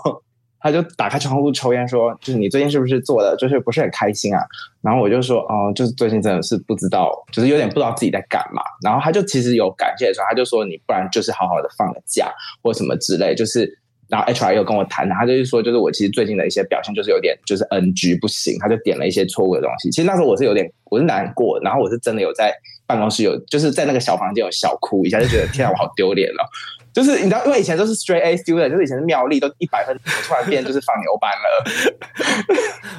[0.61, 4.41] 他就打开窗户抽烟，说：“就是你最近是不是做的就是不是很开心啊？”
[4.83, 12.31] 然后我就说：“哦、就是最近真的是不知道，就是有点不知道自己在干嘛。”然后他就其实有感谢的时候，他就说：“你不然就是好好的放个假
[12.63, 19.91] 或什么之类。”就是，然后 HR 又跟我谈，他就是说：“就是我其实最近的一些表现就是有点就是 NG 不行。”他就点了一些错误的东西。
[19.91, 22.53] 其实那时候我是有点我是难过，然后我是真的有在
[22.87, 26.45] 办公室有就是在那个小房间有小哭一下，就觉得天啊，我好丢脸了。
[26.93, 31.65] 就是你知道，因为以前都是 straight A student，就是以前是妙丽都一百分，突然变就是放牛班了。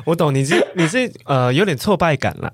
[0.05, 2.51] 我懂，你是你是呃有点挫败感啦。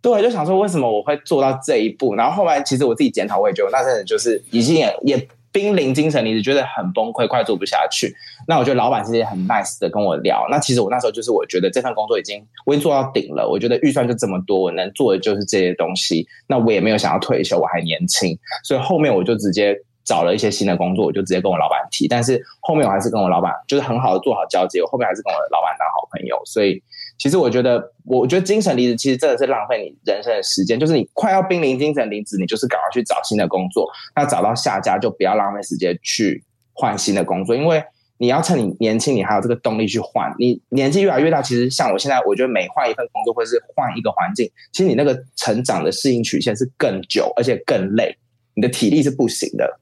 [0.00, 8.12] 对，就想说为什么我会做到这一步，然后后来其实我自己检讨，我也觉得那阵子就是已经也也濒临精神离职，觉得很崩溃，快做不下去。
[8.48, 10.48] 那我觉得老板其实也很 nice 的跟我聊。
[10.50, 16.26] 那其实我那时候就是我觉得这份工作已经我已经做到顶了，我觉得预算就这么多，我能做的就是这些东西。
[16.48, 19.78] 那我也没有想要退休，我还年轻，所以后面我就直接。
[20.04, 26.40] 找了一些新的工作，我就直接跟我老板提，但是后面我还是跟我老板就是很好的做好交接，我后面还是跟我的老板当好朋友。
[26.44, 26.82] 所以
[27.18, 33.88] 其实我觉得，我觉得精神离职其实真的是浪费你人生的时间，就是你快要濒临精神离职，你就是赶快去找新的工作。
[34.16, 37.82] 那找到下家就不要浪费时间去换新的工作，因为
[38.18, 40.32] 你要趁你年轻，你还有这个动力去换。
[40.38, 48.16] 你年纪越来越大，其实像我现在，我觉得每换一份工作或是换一个环境，其实你那个成长的适应曲线是更久，而且更累，
[48.54, 49.80] 你的体力是不行的。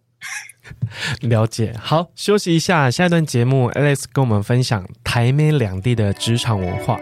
[1.22, 6.98] 了解，好，休息一下，下一段节目，Alex 跟我们分享台美两地的职场文化。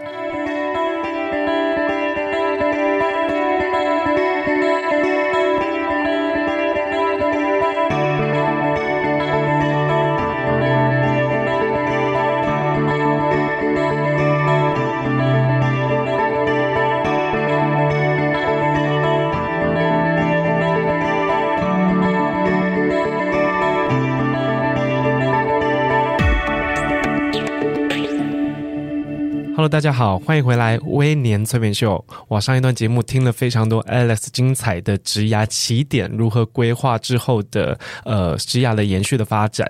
[29.59, 32.05] Hello，大家好，欢迎回来微年催眠秀。
[32.29, 39.69] 我上一段节目听了非常多 Alex 精彩的职涯起点，如何规划之后的呃职涯的延续的发展。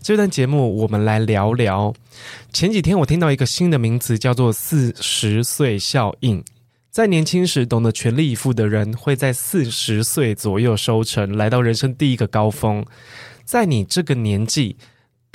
[0.00, 1.92] 这段节目我们来聊聊。
[2.50, 6.42] 前几天我听到一个新的名词，叫做“四十岁效应”。
[6.90, 12.82] 在年轻时懂得全力以赴的人，会在四十岁左右收成，来到人生第一个高峰。
[13.44, 14.78] 在你这个年纪。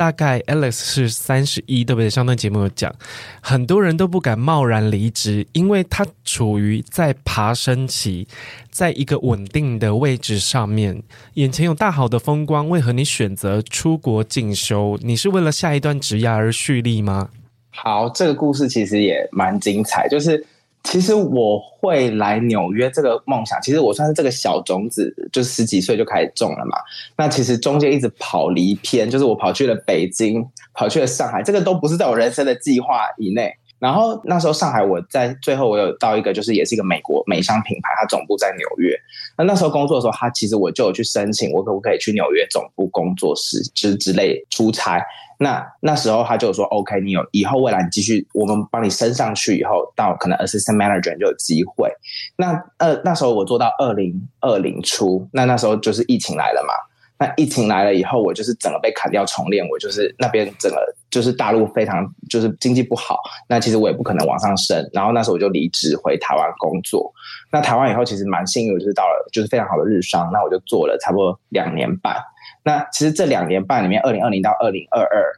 [0.02, 2.10] 大概 Alex 是三十一，对不对？
[2.10, 2.92] 上段节目有讲，
[3.40, 8.28] 很多人都不敢贸然离职，因为他处于在爬升期，
[8.72, 11.04] 在一个稳定的位置上面，
[11.36, 12.68] 眼前有大好的风光。
[12.68, 14.98] 为何你选择出国进修？
[15.04, 17.30] 你是为了下一段职涯而蓄力吗？
[17.70, 20.44] 好，这个故事其实也蛮精彩，就是
[20.84, 26.78] 其实我会来纽约这个梦想，其实我算是这个小种子，就十几岁就开始种了嘛。
[27.16, 33.54] 那其实中间一直跑离偏，就是我跑去了北京，跑去了上海，这个都不是在我人生的计划以内。
[33.80, 38.96] 然后那时候上海，我在最后我有到一个，就是也是一个美国美商品牌，它总部在纽约。
[39.36, 45.04] 那那时候工作的时候，他其实我就有去申请，我可不可以去纽约总部工作室之之类出差。
[45.42, 51.92] 那那时候他就说，OK，你有以后未来你继续，我们帮你升上去以后，到可能 assistant manager 就有机会。
[52.38, 56.74] 那呃那时候我做到二零二零初，那那时候就是疫情来了嘛。
[57.18, 60.78] 那疫情来了以后，我就是整个被砍掉重练，我就是那边整个
[61.10, 67.12] 就是大陆非常就是经济不好，那其实我也不可能往上升，然后那时候我就离职回台湾工作。
[67.52, 72.16] 那台湾以后其实蛮幸运，就是到了就是非常好的日商，那我就做了差不多两年半。
[72.64, 75.34] 那其实这两年半里面，二零二零到二零二二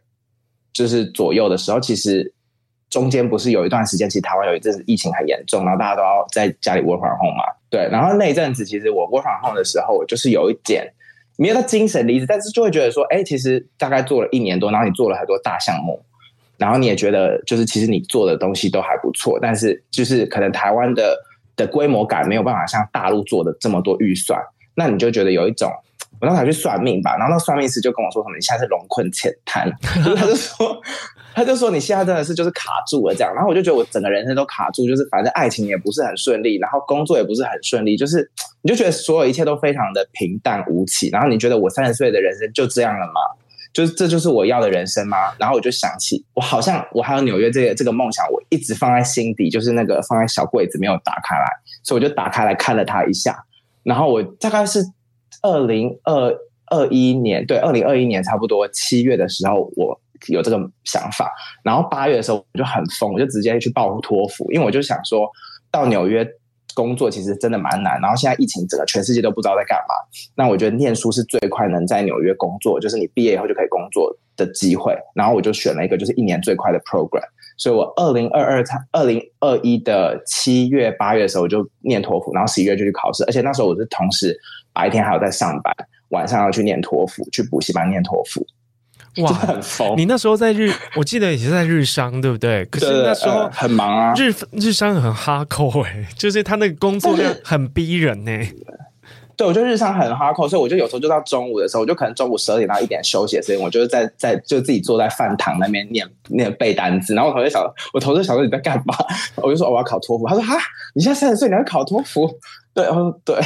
[0.71, 2.33] 就是左右的时候，其实
[2.89, 7.87] 中间不是有一段时间，其实台湾有一阵子疫情很严重，然后大家都要在家里 work from home 嘛，对。
[7.91, 10.91] 然后那一阵子，其实我 work from home 的时候，我就是有一点。
[11.35, 15.99] 没有到精神离职，但是就会觉得说，哎，其实大概做了一年多，然后你做了很多大项目，
[16.57, 21.17] 然后你也觉得就是其实你做的东西都还不错，但是就是可能台湾的
[21.55, 24.39] 的规模感没有办法像大陆做的这么多预算，
[24.75, 25.71] 那你就觉得有一种，
[26.23, 29.69] 我当时去算命吧，然后那算命师就跟我说什么，你现在是龙困浅滩，
[30.15, 30.81] 他就说。
[31.35, 38.29] 他就说：“你现在真的是就是卡住了这样。”然后我就觉得我整个人生都卡住，就是反正爱情也不是很顺利，然后工作也不是很顺利，就是
[38.61, 41.09] 你就觉得所有一切都非常的平淡无奇。
[41.09, 43.13] 然后你觉得我三十岁的人生就这样了吗？
[43.73, 45.17] 就是这就是我要的人生吗？
[45.39, 51.47] 然后我就想起，我好像我还有纽约这个这个梦想，我一直放在心底，就是那个放在小柜子没有打开来，
[51.81, 53.43] 所以我就打开来看了它一下。
[53.81, 54.85] 然后我大概是
[55.43, 56.35] 二零二
[56.71, 59.99] 二一年，对，二零二一年差不多七月的时候，我。
[60.27, 61.29] 有这个想法，
[61.65, 65.29] 然后八月的时候我就很疯，我就直接去报托福，因为我就想说
[65.69, 66.25] 到纽约
[66.73, 67.99] 工作其实真的蛮难。
[67.99, 69.93] 然后现在疫情，整个全世界都不知道在干嘛。
[70.33, 74.97] 那我觉得念书是最快能在纽约工作，就是你毕业以后就可以工作的机会。
[75.13, 83.23] 然后我就选了一个就是一年最快的 program，所以我二零二二、二零二一的七月、八月的时候我就念托福，然后十一月就去考试。
[83.25, 84.37] 而且那时候我是同时
[84.73, 85.73] 白天还有在上班，
[86.09, 88.45] 晚上要去念托福，去补习班念托福。
[89.21, 89.95] 哇，很疯！
[89.95, 92.65] 你那时候在日， 我记得也是在日商，对不对？
[92.65, 94.13] 可是那时候、呃、很忙啊。
[94.17, 98.31] 日日商很哈扣哎，就是他那个工作量很逼人呢。
[99.43, 107.13] 对，我就日常很 hardcore，，所以我就有时候就到中午的时候，我就可能中午十二点到一点休息的时间，我就是在在就自己坐在饭堂那边念念背单词。
[107.13, 107.61] 然后我同学想，
[107.93, 108.95] 我同事想说你在干嘛？
[109.35, 110.25] 我就说我要考托福。
[110.25, 110.55] 他说哈，
[110.95, 112.33] 你现在三十岁，你要考托福？
[112.73, 113.37] 对，然后对，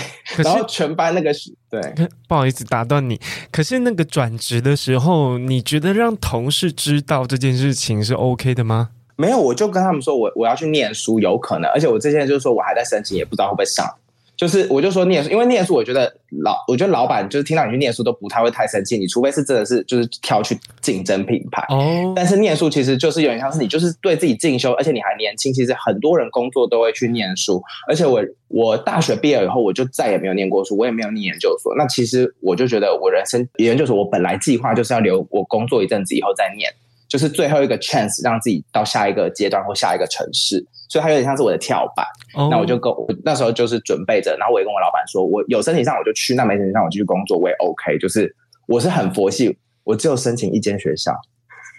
[0.44, 1.34] 然后全班那个
[1.68, 1.82] 对，
[2.28, 3.20] 不好意思打断你。
[3.52, 8.90] 可是那个转职的时候，你觉得让同事知道这件事情是 OK 的吗？
[9.16, 13.92] 没有，我就跟他们说我我要去念书，有可能，而且我之前就是说我还在申请，也不知道会不会上。
[14.38, 21.66] 就是，我就说念书，因为念书，我觉得老，我觉得老板就是听到你去念书都不太会太生气，你除非是真的是就是跳去竞争品牌。
[21.70, 22.14] 哦。
[22.16, 27.60] 但是念书其实就是有点像是你就是对自己进修，而且你还年轻，其实很多人工作都会去念书。
[27.88, 31.74] 而且我我大学毕业以后，我就再也没有念过书，我也没有念研究所。
[31.76, 36.72] 那其实我就觉得我人生研究所，我本来计划就是要留我工作一阵子以后再念，
[37.08, 40.64] 就是最后一个 chance 让自己到下一个阶段或下一个城市。
[40.88, 42.50] 所以它有点像是我的跳板，oh.
[42.50, 47.98] 那我就跟我那时候就是准备着，然后我也跟我老板说，我有申请上我就去，那没申请上我继续工作，我也 OK。
[48.00, 48.34] 就是
[48.68, 51.14] 我是很佛系，我只有申请一间学校，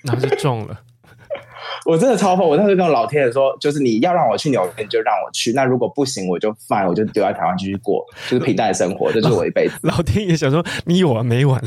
[0.04, 0.78] 然后就中了。
[1.84, 2.46] 我真的超疯！
[2.46, 5.52] 我当时跟我老天爷说，就是你要让我去纽约，你就让我去。
[5.52, 9.74] 那如果不行，我就 fine，我就留在台湾继续过，就是平淡的生活，这就是我一辈子。
[9.82, 11.62] 老天爷想说，你有完没完？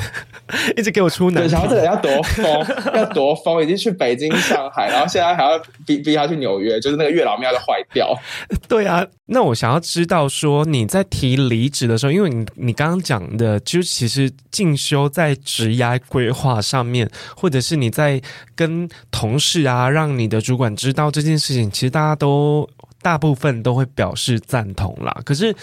[0.75, 1.49] 一直给我出难题。
[1.49, 2.45] 想要这个要多疯，
[2.93, 8.13] 要多疯，已经去北京、上海，然后现在还要逼逼他去纽约，就是那个月老庙要坏掉。
[8.67, 18.21] 对啊，那我想要知道说，你在提离职的时候，因为你你刚刚讲的，就其实进修在职涯规划上面，或者是你在
[18.55, 20.00] 跟同事啊让。
[20.01, 22.67] 让你的主管知道这件事情，其实大家都
[23.03, 25.15] 大部分都会表示赞同啦。
[25.23, 25.55] 可是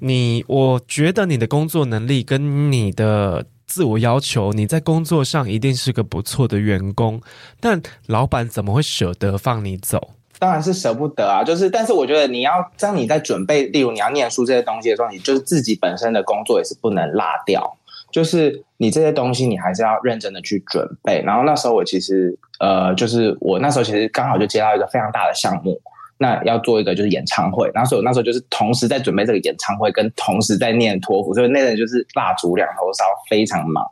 [0.00, 7.18] 你，我觉得你的工作能力跟你的自我要求，你在工作上一定是个不错的员工。
[7.60, 10.10] 但老板怎么会舍得放你走？
[10.38, 11.42] 当然是舍不得啊！
[11.42, 17.77] 就是，但是我觉得你要当你在准备，例如你要念书这些东西的时候，你就是自己本身的工作也是不能落掉。
[18.10, 21.22] 就是你这些东西，你还是要认真的去准备。
[21.22, 22.38] 然后那时候我其实。
[22.60, 25.80] 呃，就是我那时候其实刚好就接到一个非常大的项目，
[26.18, 33.86] 那要做一个就是演唱会，然后所以我那时候就是同时在准备这个演唱会，跟同时在念托福，所以那阵就是蜡烛两头烧，非常忙。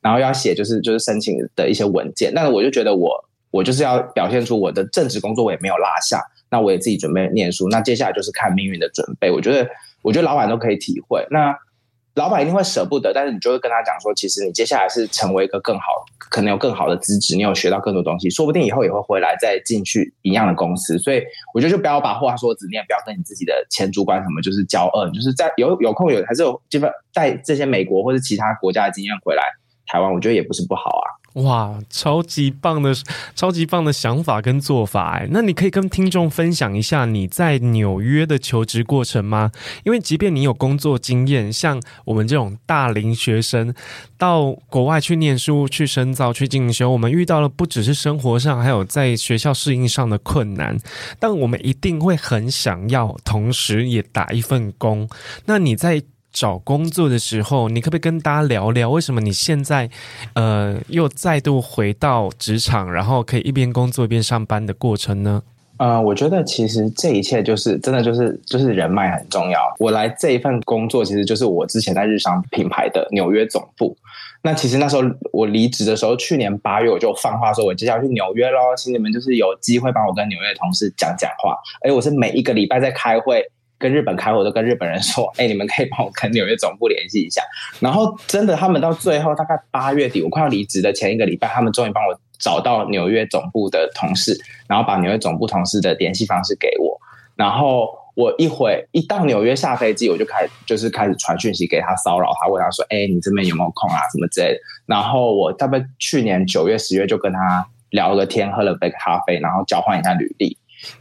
[0.00, 3.12] 然后要写就是就是申请的一些文件，但是我就觉得我
[3.50, 9.28] 我就是要表现出我的正职工作我也没有落下，那我也自己准备念书，那接下来就是看命运的准备。
[9.32, 9.68] 我觉得，
[10.02, 11.26] 我觉得老板都可以体会。
[11.28, 11.52] 那
[12.14, 20.98] 老板一定会舍不得，但是你就会跟他讲说，其实你接下来是成为一个更好，可能有更好的资质，你有学到更多东西，说不定以后也会回来再进去一样的公司。
[20.98, 21.22] 所以
[21.54, 29.42] 我觉得就不要把话说死，你也不要跟你自己的前主管什么就是交恶，就是在有 有空有还是有基本带这些美国或者其他国家的经验回来
[29.86, 31.21] 台湾，我觉得也不是不好啊。
[31.34, 32.94] 哇，超级棒的，
[33.34, 35.26] 超级棒的想法跟做法哎！
[35.30, 39.50] 那你可以跟听众分享一下你在纽约的求职过程吗？
[39.84, 43.74] 因为即便你有工作经验，像我们这种大龄学生
[44.18, 50.76] 到国外去念书、去深造、去进修，我们遇到了不只是生活上，还有在学校适应上的困难，
[51.18, 55.08] 但我们一定会很想要，同时也打一份工。
[55.46, 56.02] 那你在
[56.32, 59.90] 找工作的时候，你可不可以跟大家聊聊，为什么你现在，
[60.34, 65.42] 呃，又再度回到职场，然后可以一边工作一边上班的过程呢？
[65.78, 69.60] 呃，我觉得其实这一切就是真的，就是就是人脉很重要。
[69.78, 73.96] 我来这一份工作，其实就是我之前在日商品牌的纽约总部。
[74.42, 75.02] 那其实那时候
[75.32, 81.56] 我离职的时候，去年八月我就放话说，我接下来去纽约喽，请你们就是有机会帮我跟纽约的同事讲讲话。
[81.84, 83.44] 而我是每一个礼拜在开会。
[83.82, 87.42] 跟日本开会，我都跟日本人说：“哎、你们可以帮我跟纽约总部联系一下。”
[87.80, 96.96] 然后真的，他们到最后大概八月底，我快要离职的前一个礼拜，他们终于帮我找到纽约总部的同事，然后把纽约总部同事的联系方式给我。
[97.34, 103.98] 然后我一回一到纽约下飞机，我就开就是开始传讯息给他骚扰他，问他说：“哎、你这边有没有空啊？
[104.12, 110.56] 什么之类的。”然后我大概去年九月、十月就跟他聊了个天，喝了杯咖啡，然后交换一下履历。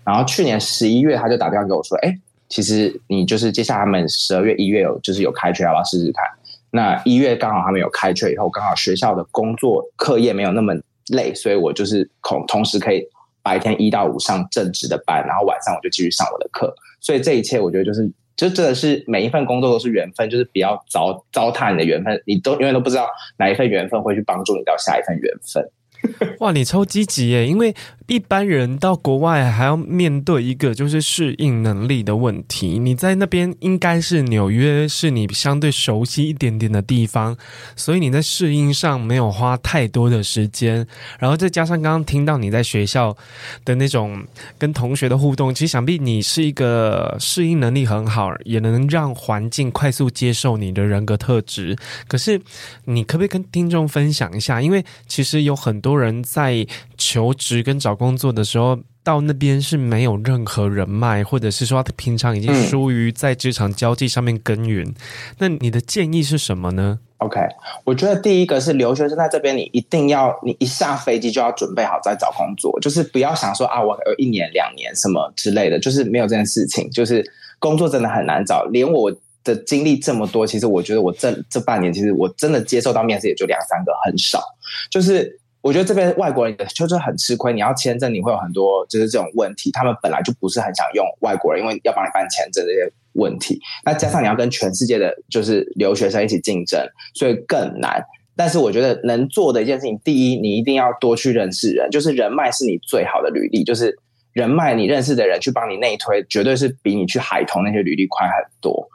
[0.05, 2.17] 然后去年十一月，他就打电话给我说：“哎、”
[2.51, 6.25] 其实你就是接下来他们十二月一月有就是有开缺，要不要试试看？
[6.69, 10.73] 那一月刚好他们有开缺以后，刚好学校的工作课业没有那么
[11.13, 13.03] 累，所以我就是同同时可以
[13.41, 16.73] 白天一到五上正职的班，然后晚上我就继续上我的课。
[16.99, 25.69] 所以这一切我觉得就是，就真的是每一份工作都是缘分，就是不要糟糟蹋你的缘分，你都永远都不知道哪一份缘分会去帮助你到下一份缘分。
[26.39, 27.45] 哇，你超积极耶！
[27.45, 27.75] 因为
[28.11, 32.77] 一般人到国外还要面对一个就是适应能力的问题。
[32.77, 37.37] 你在那边应该是纽约，是你相对熟悉一点点的地方，
[37.77, 40.85] 所以你在适应上没有花太多的时间。
[41.19, 43.15] 然后再加上刚刚听到你在学校
[43.63, 44.21] 的那种
[44.57, 51.77] 跟同学的互动，其实想必你是一个适应能力很好，也能让环境快速接受你的人格特质。
[52.09, 52.41] 可是
[52.83, 54.61] 你可不可以跟听众分享一下？
[54.61, 56.01] 因为其实有很多。
[56.01, 56.65] 人在
[56.97, 64.91] 求职跟找工作的时候，到那边是没有任何人脉，或者是说他平常已经疏于在职场交际上面耕耘。
[65.37, 67.39] 那你的建议是什么呢？OK，
[67.83, 76.89] 我觉得第一个是留学生在这边，你一定要你一下飞机就要准备好再找工作，就是不要想说啊，我有一年两年什么之类的，就是没有这件事情。
[76.89, 77.23] 就是
[77.59, 84.41] 工作真的很难找，连我的经历这么多，其实我觉得我这这半年，其实我真的接受到面试也就两三个，很少，
[84.89, 85.37] 就是。
[85.61, 89.71] 我觉得这边外国人就是很吃亏，你要签证，你会有很多就是这种问题。
[89.71, 93.59] 他们本来就不是很想用外国人，因为要帮你办签证这些问题。
[93.85, 96.83] 那加上你要跟全世界的就是留学生一起竞争，
[97.13, 98.03] 所以更难。
[98.35, 103.95] 但是我觉得能做的一件事情，第一，你一定要多去认识人，就是人脉是你最好的履历，就是
[104.33, 108.89] 人脉你认识的人去帮你内推，绝对是比你去海投那些履历快很多。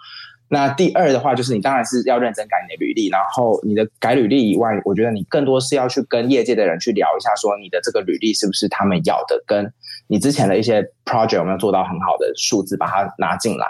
[0.49, 9.72] 那第二的话，就是你当然是要认真改你的履历，然后你的改履历以外，我觉得你更多是要去跟业界的人去聊一下，说你的这个履历是不是他们要的，跟
[10.07, 13.66] 你之前的一些 project 有没有做到很好的数字，把它拿进来。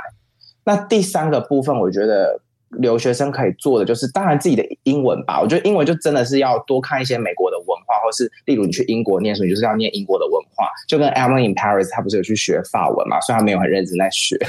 [0.65, 2.39] 那第三个部分，我觉得
[2.79, 7.56] 留学生可以做的就是，当然自己的英文吧，我觉得英文就真的是要多看一些美国的
[7.87, 14.37] 化，或是例如你去英国念书，你就是要念英国的文化，就跟 Emily in Paris 他不是有去学法文嘛，虽然他没有很认真在学。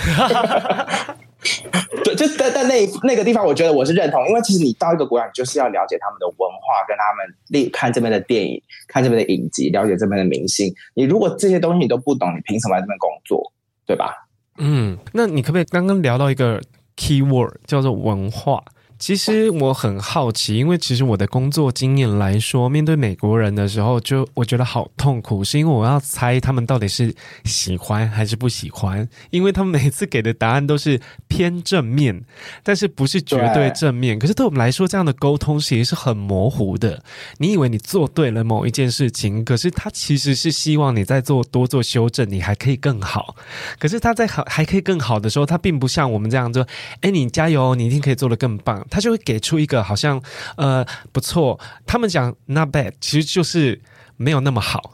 [2.03, 10.73] 对，就在在那那个地方，我觉得我是认同，因为其实你到一个国家，你就是要了解他们的文化，跟他们历看这边的电影，看这边的影集，了解这边的明星。
[10.95, 13.53] 你如果这些东西你都不懂，你凭什么来这边工作？
[13.85, 14.27] 对吧？
[14.57, 16.59] 嗯，那你可不可以刚刚聊到一个
[16.95, 18.63] key word 叫做文化？
[18.99, 27.13] 其实我很好奇，因为其实我的工作经验来说，面对美国人的时候，就我觉得好痛苦，是因为我要猜他们到底是
[27.45, 32.23] 喜欢还是不喜欢，因为他们每次给的答案都是偏正面，
[32.63, 34.17] 但是不是绝对正面。
[34.17, 37.03] 可是对我们来说，这样的沟通其实是很模糊的。
[37.37, 43.35] 你以为你做对了某一件事情，可是他其实是希望你在做多做修正，你还可以更好。
[43.77, 46.67] 可是他在好还可以更好的时候，他并不像我们这样说
[47.01, 50.21] ：“哎，你加油，你一定可以做得更棒。”他就会给出一个好像
[50.55, 53.81] 呃不错，他们讲 not bad，其实就是
[54.15, 54.93] 没有那么好。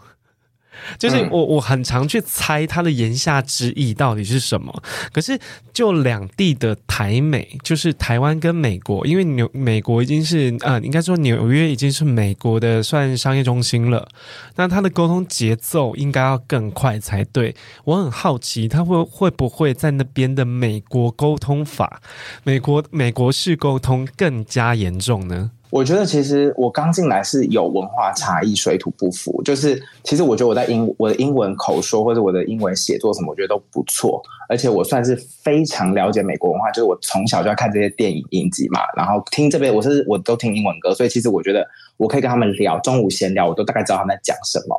[0.97, 4.83] 就是我我很常去猜他的言下之意到底是什么。
[5.11, 5.39] 可是
[5.73, 14.07] 就两地的台美，就是台湾跟美国，因为纽美国已经是呃，应该说纽约已经是美国的算商业中心了，
[14.55, 17.55] 那他的沟通节奏应该要更快才对。
[17.83, 22.01] 我很好奇，他会会不会在那边的美国沟通法，
[22.43, 25.51] 美国美国式沟通更加严重呢？
[25.73, 29.41] 我觉得其实我刚进来是有文化差异，水土不服。
[29.41, 34.21] 就是其实我觉得我在英我的英文口说或者我的英文写作什么，我觉得都不错。
[34.47, 41.67] 而且我算是非常了解美国文化，就是我从小就要看这些电影影集嘛，然后听这边我是我都听英文歌，所以其实我觉得
[41.97, 44.77] 我可以跟他们聊中午闲聊，我都大概知道他们在讲什么。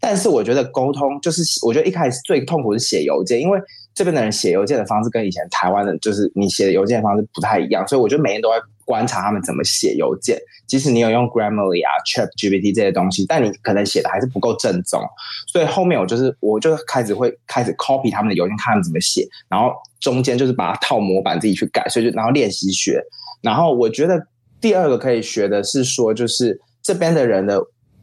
[0.00, 3.60] 但是我觉得沟通就是我觉得一开始最痛苦是写邮件，因为
[3.94, 8.54] 这边的人写邮件的方式跟以前台湾的，就是你写的邮件的方式不太一样，所以我觉得每天都会。
[8.90, 10.36] 观察他们怎么写邮件，
[10.66, 15.00] 即使你有用 Grammarly 啊、ChatGPT 这些东西，但你可能写的还是不够正宗。
[15.46, 23.00] 所以后面我就是，我就开始会开始 copy 他们的邮件，看他们怎么写，然后中间就是把它套模板自己去改，所以就然后练习学。
[23.40, 24.26] 然后我觉得
[24.60, 27.62] 第二个可以学的是说，就是这边的人的，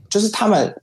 [0.10, 0.74] 就是他们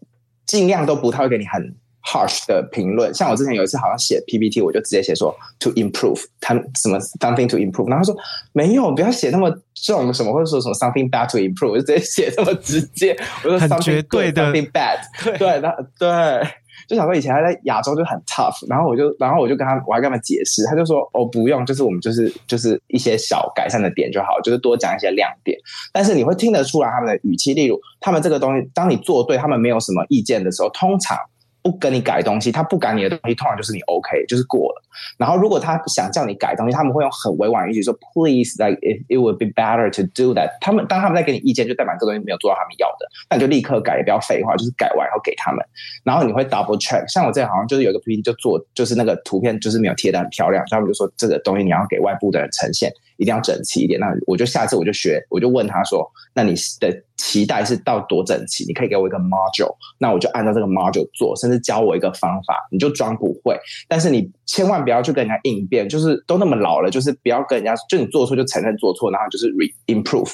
[0.45, 1.75] 尽量都不太会给你很。
[2.05, 8.15] Harsh 的评论，像我之前有一次好像写 PPT，我就直接写说 to improve，他什么 something to improve，然后他说
[8.53, 14.53] 没有，不要写那么重什么，或者说什么 something bad to improve，我就直接写这么直接，我说 something good, 的。
[14.53, 15.39] something bad，对。
[15.39, 16.47] 对，那对，
[16.87, 25.59] 就想说以前还在亚洲就很 tough，然后我就然后我就跟他，我还跟他们解释，他就说哦不用，就是我们就是就是一些小改善的点就好，就是多讲一些亮点，
[25.91, 31.17] 但是你会听得出来他们的语气，例如他们这个东西，当你做对，他们没有什么意见的时候，通常。
[31.65, 34.83] 不跟你改东西，他不改你的东西，通常就是你 OK，就是过了。
[35.17, 40.51] 然后如果他想叫你改东西，他们会用很委婉语气说 Please, like it, it would be better to do that。
[40.61, 45.65] 他们当他们在给你意见，就代表这东西没有做到他们要的，那你就立刻改，也不要废话，就是改完然后给他们。
[46.05, 47.03] 然后你会 double check。
[47.09, 52.93] 像我这好像就是有一个 PPT 就做，就是那个图片就是没有贴的很漂亮，他们就说这个东西你要给外部的人呈现。
[53.17, 53.99] 一定要整齐一点。
[54.01, 58.65] 那我就下次我就学，我就问他说：“那你的期待是到多整齐？
[58.65, 62.57] 你可以给我一个 module，那我就按照这个 module 做，甚至教我一个方法。
[62.71, 63.59] 你就装不会，
[63.89, 70.33] 但是你千万不要去跟人家应变，就是都那么老了，就是不要跟人家就你做错就承认做错，然后就是 re improve，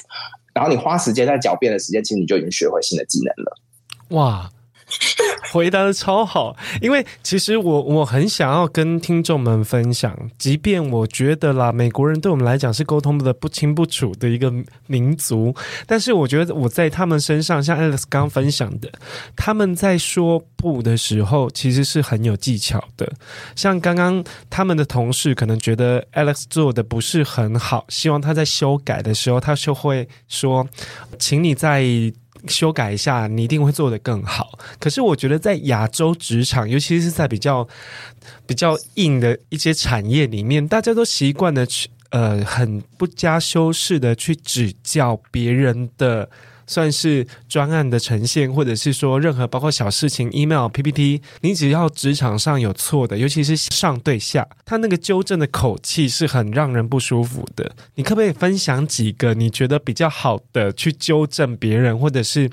[0.53, 3.57] 然后你花时间在狡辩的时间，其实你就已经学会新的技能了。
[4.09, 4.49] 哇！
[5.51, 14.51] 回答的超好，因为其实我我很想要跟听众们分享，即便我觉得啦，美国人对我们来讲是沟通的不清不楚的一个
[14.87, 15.53] 民族，
[15.85, 18.89] 但是我觉得我在他们身上，像 Alex 刚分享的，
[19.35, 23.11] 他们在说不的时候，其实是很有技巧的。
[23.55, 30.65] 像刚刚他们的同事可能觉得 Alex 做的不是很好，希望他在修改的时候，他就会说，
[31.19, 31.83] 请你在。
[32.47, 34.57] 修改一下，你一定会做得更好。
[34.79, 37.67] 可是我觉得在亚洲职场，尤其是在比较
[38.45, 46.29] 比较硬的一些产业里面，大家都习惯的去呃很不加修饰的去指教别人的。
[46.71, 57.75] 算是专案的呈现，或者是说任何包括小事情、email、PPT，你只要职场上有错的，尤其是上对下，他那个纠正的口气是很让人不舒服的。
[57.95, 62.49] 你可不可以分享几个你觉得比较好的去纠正别人，或者是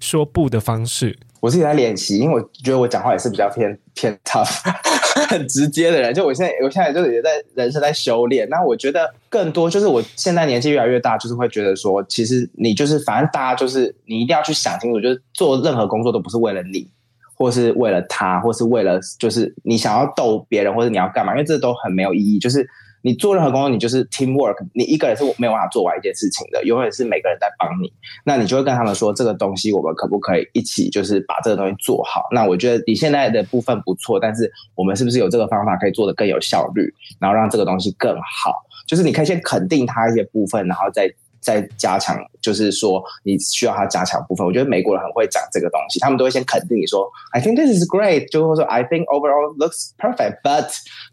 [0.00, 1.18] 说不的方式？
[1.40, 4.60] 我自己在练习，因为我觉得我讲话也是比较偏偏 tough，
[5.28, 6.12] 很直接的人。
[6.12, 8.48] 就我现在，我现在就是也在人生在修炼。
[8.48, 16.88] 那我觉得更多就是我现在年纪越来越大，就是会觉得说，其实你就是反正大家就是你一定要去想清楚，就是做任何工作都不是为了你，
[17.36, 22.38] 或是为了他，或是为了就是你想要逗别人，或者你要干嘛，因为这都很没有意义。
[22.38, 22.68] 就是。
[23.02, 27.92] 你做任何工作，你就是 teamwork，你一个人是没有办法做完一件事情的，永远是每个人在帮你。
[28.24, 32.26] 那你就会跟他们说，这个东西我们可不可以一起，就是把这个东西做好？
[32.32, 38.52] 那我觉得你现在的部分不错，但是我们是不是有这个方法可以做得更有效率，然后让这个东西更好？
[38.86, 41.12] 就是你可以先肯定他一些部分，然后再。
[41.48, 44.46] 在加强，就是说你需要他加强部分。
[44.46, 50.68] 我觉得美国人很会讲这个东西，他们都会先肯定你说，I think this is great，就会说 I think overall looks perfect，but，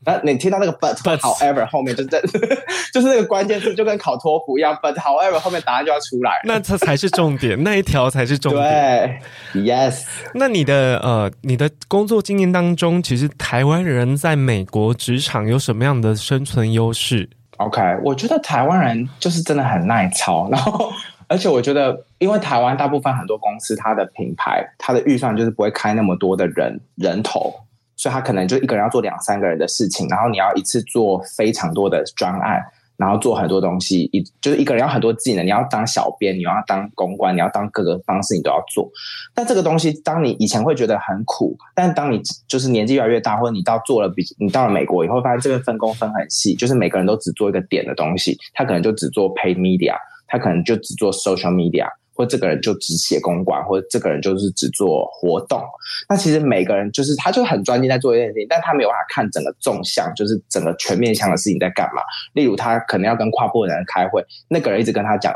[0.05, 2.21] 那你听到那个 but，however 后面就在，
[2.93, 9.21] 就是那个关键字就跟考托福一样，but however 后面答案就要出来，那这才是重点， 那一条才是重点。
[9.53, 10.01] 对，Yes。
[10.33, 20.91] 那你的呃，你的工作经验当中，其实台湾人在美国职场有什么样的生存优势？OK，我觉得台湾人就是真的很耐操，然后
[21.27, 27.53] 而且我觉得，因为台湾大部分很多公司，它的品牌，它的预算就是不会开那么多的人人头，
[27.95, 32.63] 所以他可能就一个人要做两三个人的事情，然后你要一次做非常多的专案，
[32.97, 38.89] 然后做很多东西，一就是一个人要很多技能，你要当小编，你要当公关，你要当各个方式，你都要做。
[39.33, 49.95] 但这个东西，当你以前会觉得很苦，但当你就是年纪越来越大，或者你到做了比你到了美国以后，发现这边分工分很细，就是每个人都只做一个点的东西，他可能就只做 paid media，
[50.27, 51.87] 他可能就只做 social media。
[52.15, 55.61] 或这个人就只写公关，或者这个人就是只做活动。
[56.07, 62.01] 那其实每个人就是他就很专心在做一件事情，但他没有办法看整个纵向，就是整个全面向的事情在干嘛。
[62.33, 65.33] 例如，他可能要跟跨部的人开会，那个人一直跟他讲，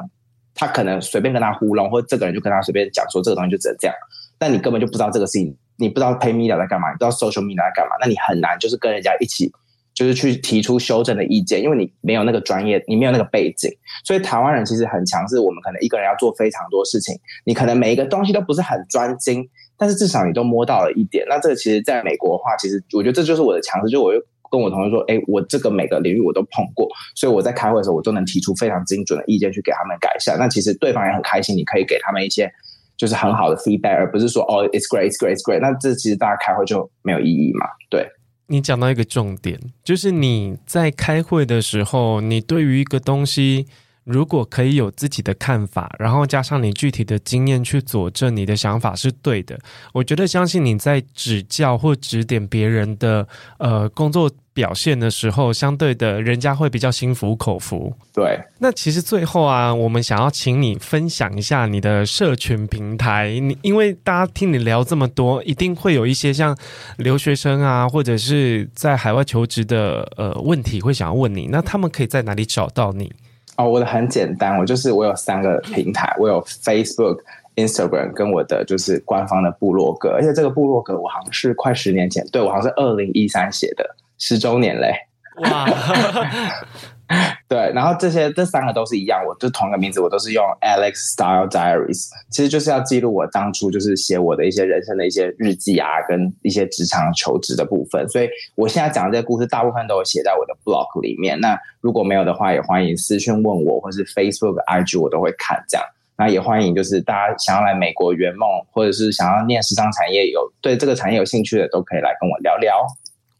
[0.55, 3.95] 他可能随便跟他糊弄，或这个人就跟他随便讲说这个东西就只能这样。
[4.37, 9.51] 但你根本就不知道这个事情，你不知道 Pay Media 在干嘛，你不知道 Social Media 在干嘛，那你很难就是跟人家一起。
[9.99, 13.69] 就是去提出修正的意见，因为你没有那个专业，你没有那个背景，
[14.05, 15.37] 所以台湾人其实很强势。
[15.41, 19.45] 我们可能一个人要做非常多事情，你可能每一个东西都不是很专精，
[19.77, 21.25] 但是至少你都摸到了一点。
[21.27, 30.39] 那这个其实在美国的话，其实我觉得这就是我的强势，就我又跟我同事说，哎，我这个每个领域我都碰过，所以我在开会的时候，我都能提出非常精准的意见去给他们改善。
[30.39, 32.49] 那其实对方也很开心，你可以给他们一些
[32.95, 35.59] 就是很好的 feedback，而不是说哦，it's great, it's great, it's great。
[35.59, 37.65] 那这其实大家开会就没有意义嘛？
[37.89, 38.07] 对。
[38.49, 43.67] 你讲到一个重点，就是你在开会的时候，你对于一个东西，
[44.03, 49.59] 如果可以有自己的看法，然后加上你具体的经验去佐证你的想法是对的，
[49.93, 53.27] 我觉得相信你在指教或指点别人的
[53.59, 54.29] 呃工作
[54.59, 57.93] 表现的时候，相对的人家会比较心服口服。
[58.13, 63.39] 对，那其实最后啊，我们想要请你分享一下你的社群平台。
[63.39, 66.53] 你因为大家听你聊这么多，一定会有一些像
[66.97, 71.47] 留学生啊，或者是在海外求职的呃问题会想要问你。
[71.49, 73.09] 那他们可以在哪里找到你？
[73.55, 77.19] 哦，我的很简单，我就是我有三个平台，我有 Facebook、
[77.55, 83.95] Instagram 跟我的就是官方的部落格，而且这个部落格我好像是快十年前，对，我好像是二零一三写的。
[84.19, 84.93] 十周年嘞！
[85.41, 85.65] 哇，
[87.47, 98.07] 对，然后这些这三个都是一样，我就同一个名字，我都是用 Alex Style Diaries，其实就是要记录我当初就是写我的一些人生的一些日记啊，跟一些职场求职的部分。
[98.09, 101.39] 所以我现在讲的这个故事，大部分都有写在我的 blog 里面。
[101.39, 105.87] 那如果没有的话，也欢迎私讯问我，或是 Facebook、IG 我都会看这样。
[106.17, 112.85] 那也欢迎就是大家想要来美国圆梦，或者是想要念时尚产业有对这个产业有兴趣的，都可以来跟我聊聊。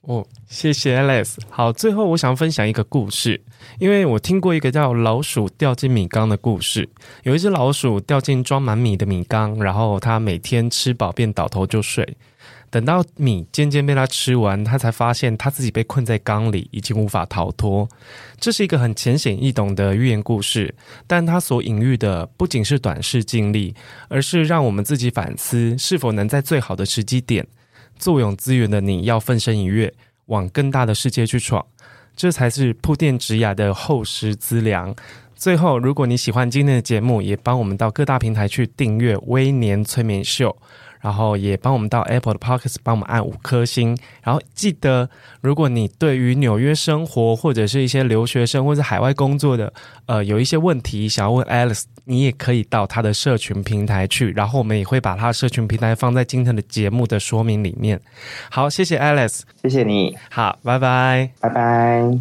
[0.02, 1.36] 哦，谢谢 Alex。
[1.50, 3.40] 好，最后我想分享一个故事，
[3.80, 6.90] 因为我听过一个叫“老鼠掉进米缸”的故事。
[7.24, 12.18] 有一只老鼠掉进装满米的米缸，然后它每天吃饱便倒头就睡。
[12.72, 17.88] 等到米渐渐被它吃完，它才发现它自己被困在缸里，已经无法逃脱。
[18.40, 20.74] 这是一个很浅显易懂的寓言故事，
[21.06, 23.76] 但它所隐喻的不仅是短视尽力，
[24.08, 27.46] 而是让我们自己反思，是否能在最好的时机点。
[28.00, 29.94] 坐拥资源的你要奋身一跃，
[30.26, 31.64] 往更大的世界去闯，
[32.16, 34.96] 这才是铺垫职涯的厚实资粮。
[35.36, 40.50] 最后，如果你喜欢今天的节目，也帮我们到各大平台去订阅《微年催眠秀》。
[41.02, 43.98] 然后也帮我们到 Apple 的 Pockets 帮我们按五颗星。
[44.22, 49.72] 然后记得，如果你对于纽约生活或者是一些留学生或者海外工作的，
[50.08, 54.32] 呃，有一些问题想要问 Alice 你也可以到他的社群平台去。
[54.32, 58.02] 然后我们也会把他的社群平台放在今天的节目的说明里面。
[58.50, 60.18] 好，谢谢 Alice，谢谢你。
[60.30, 62.20] 好，拜拜，拜拜。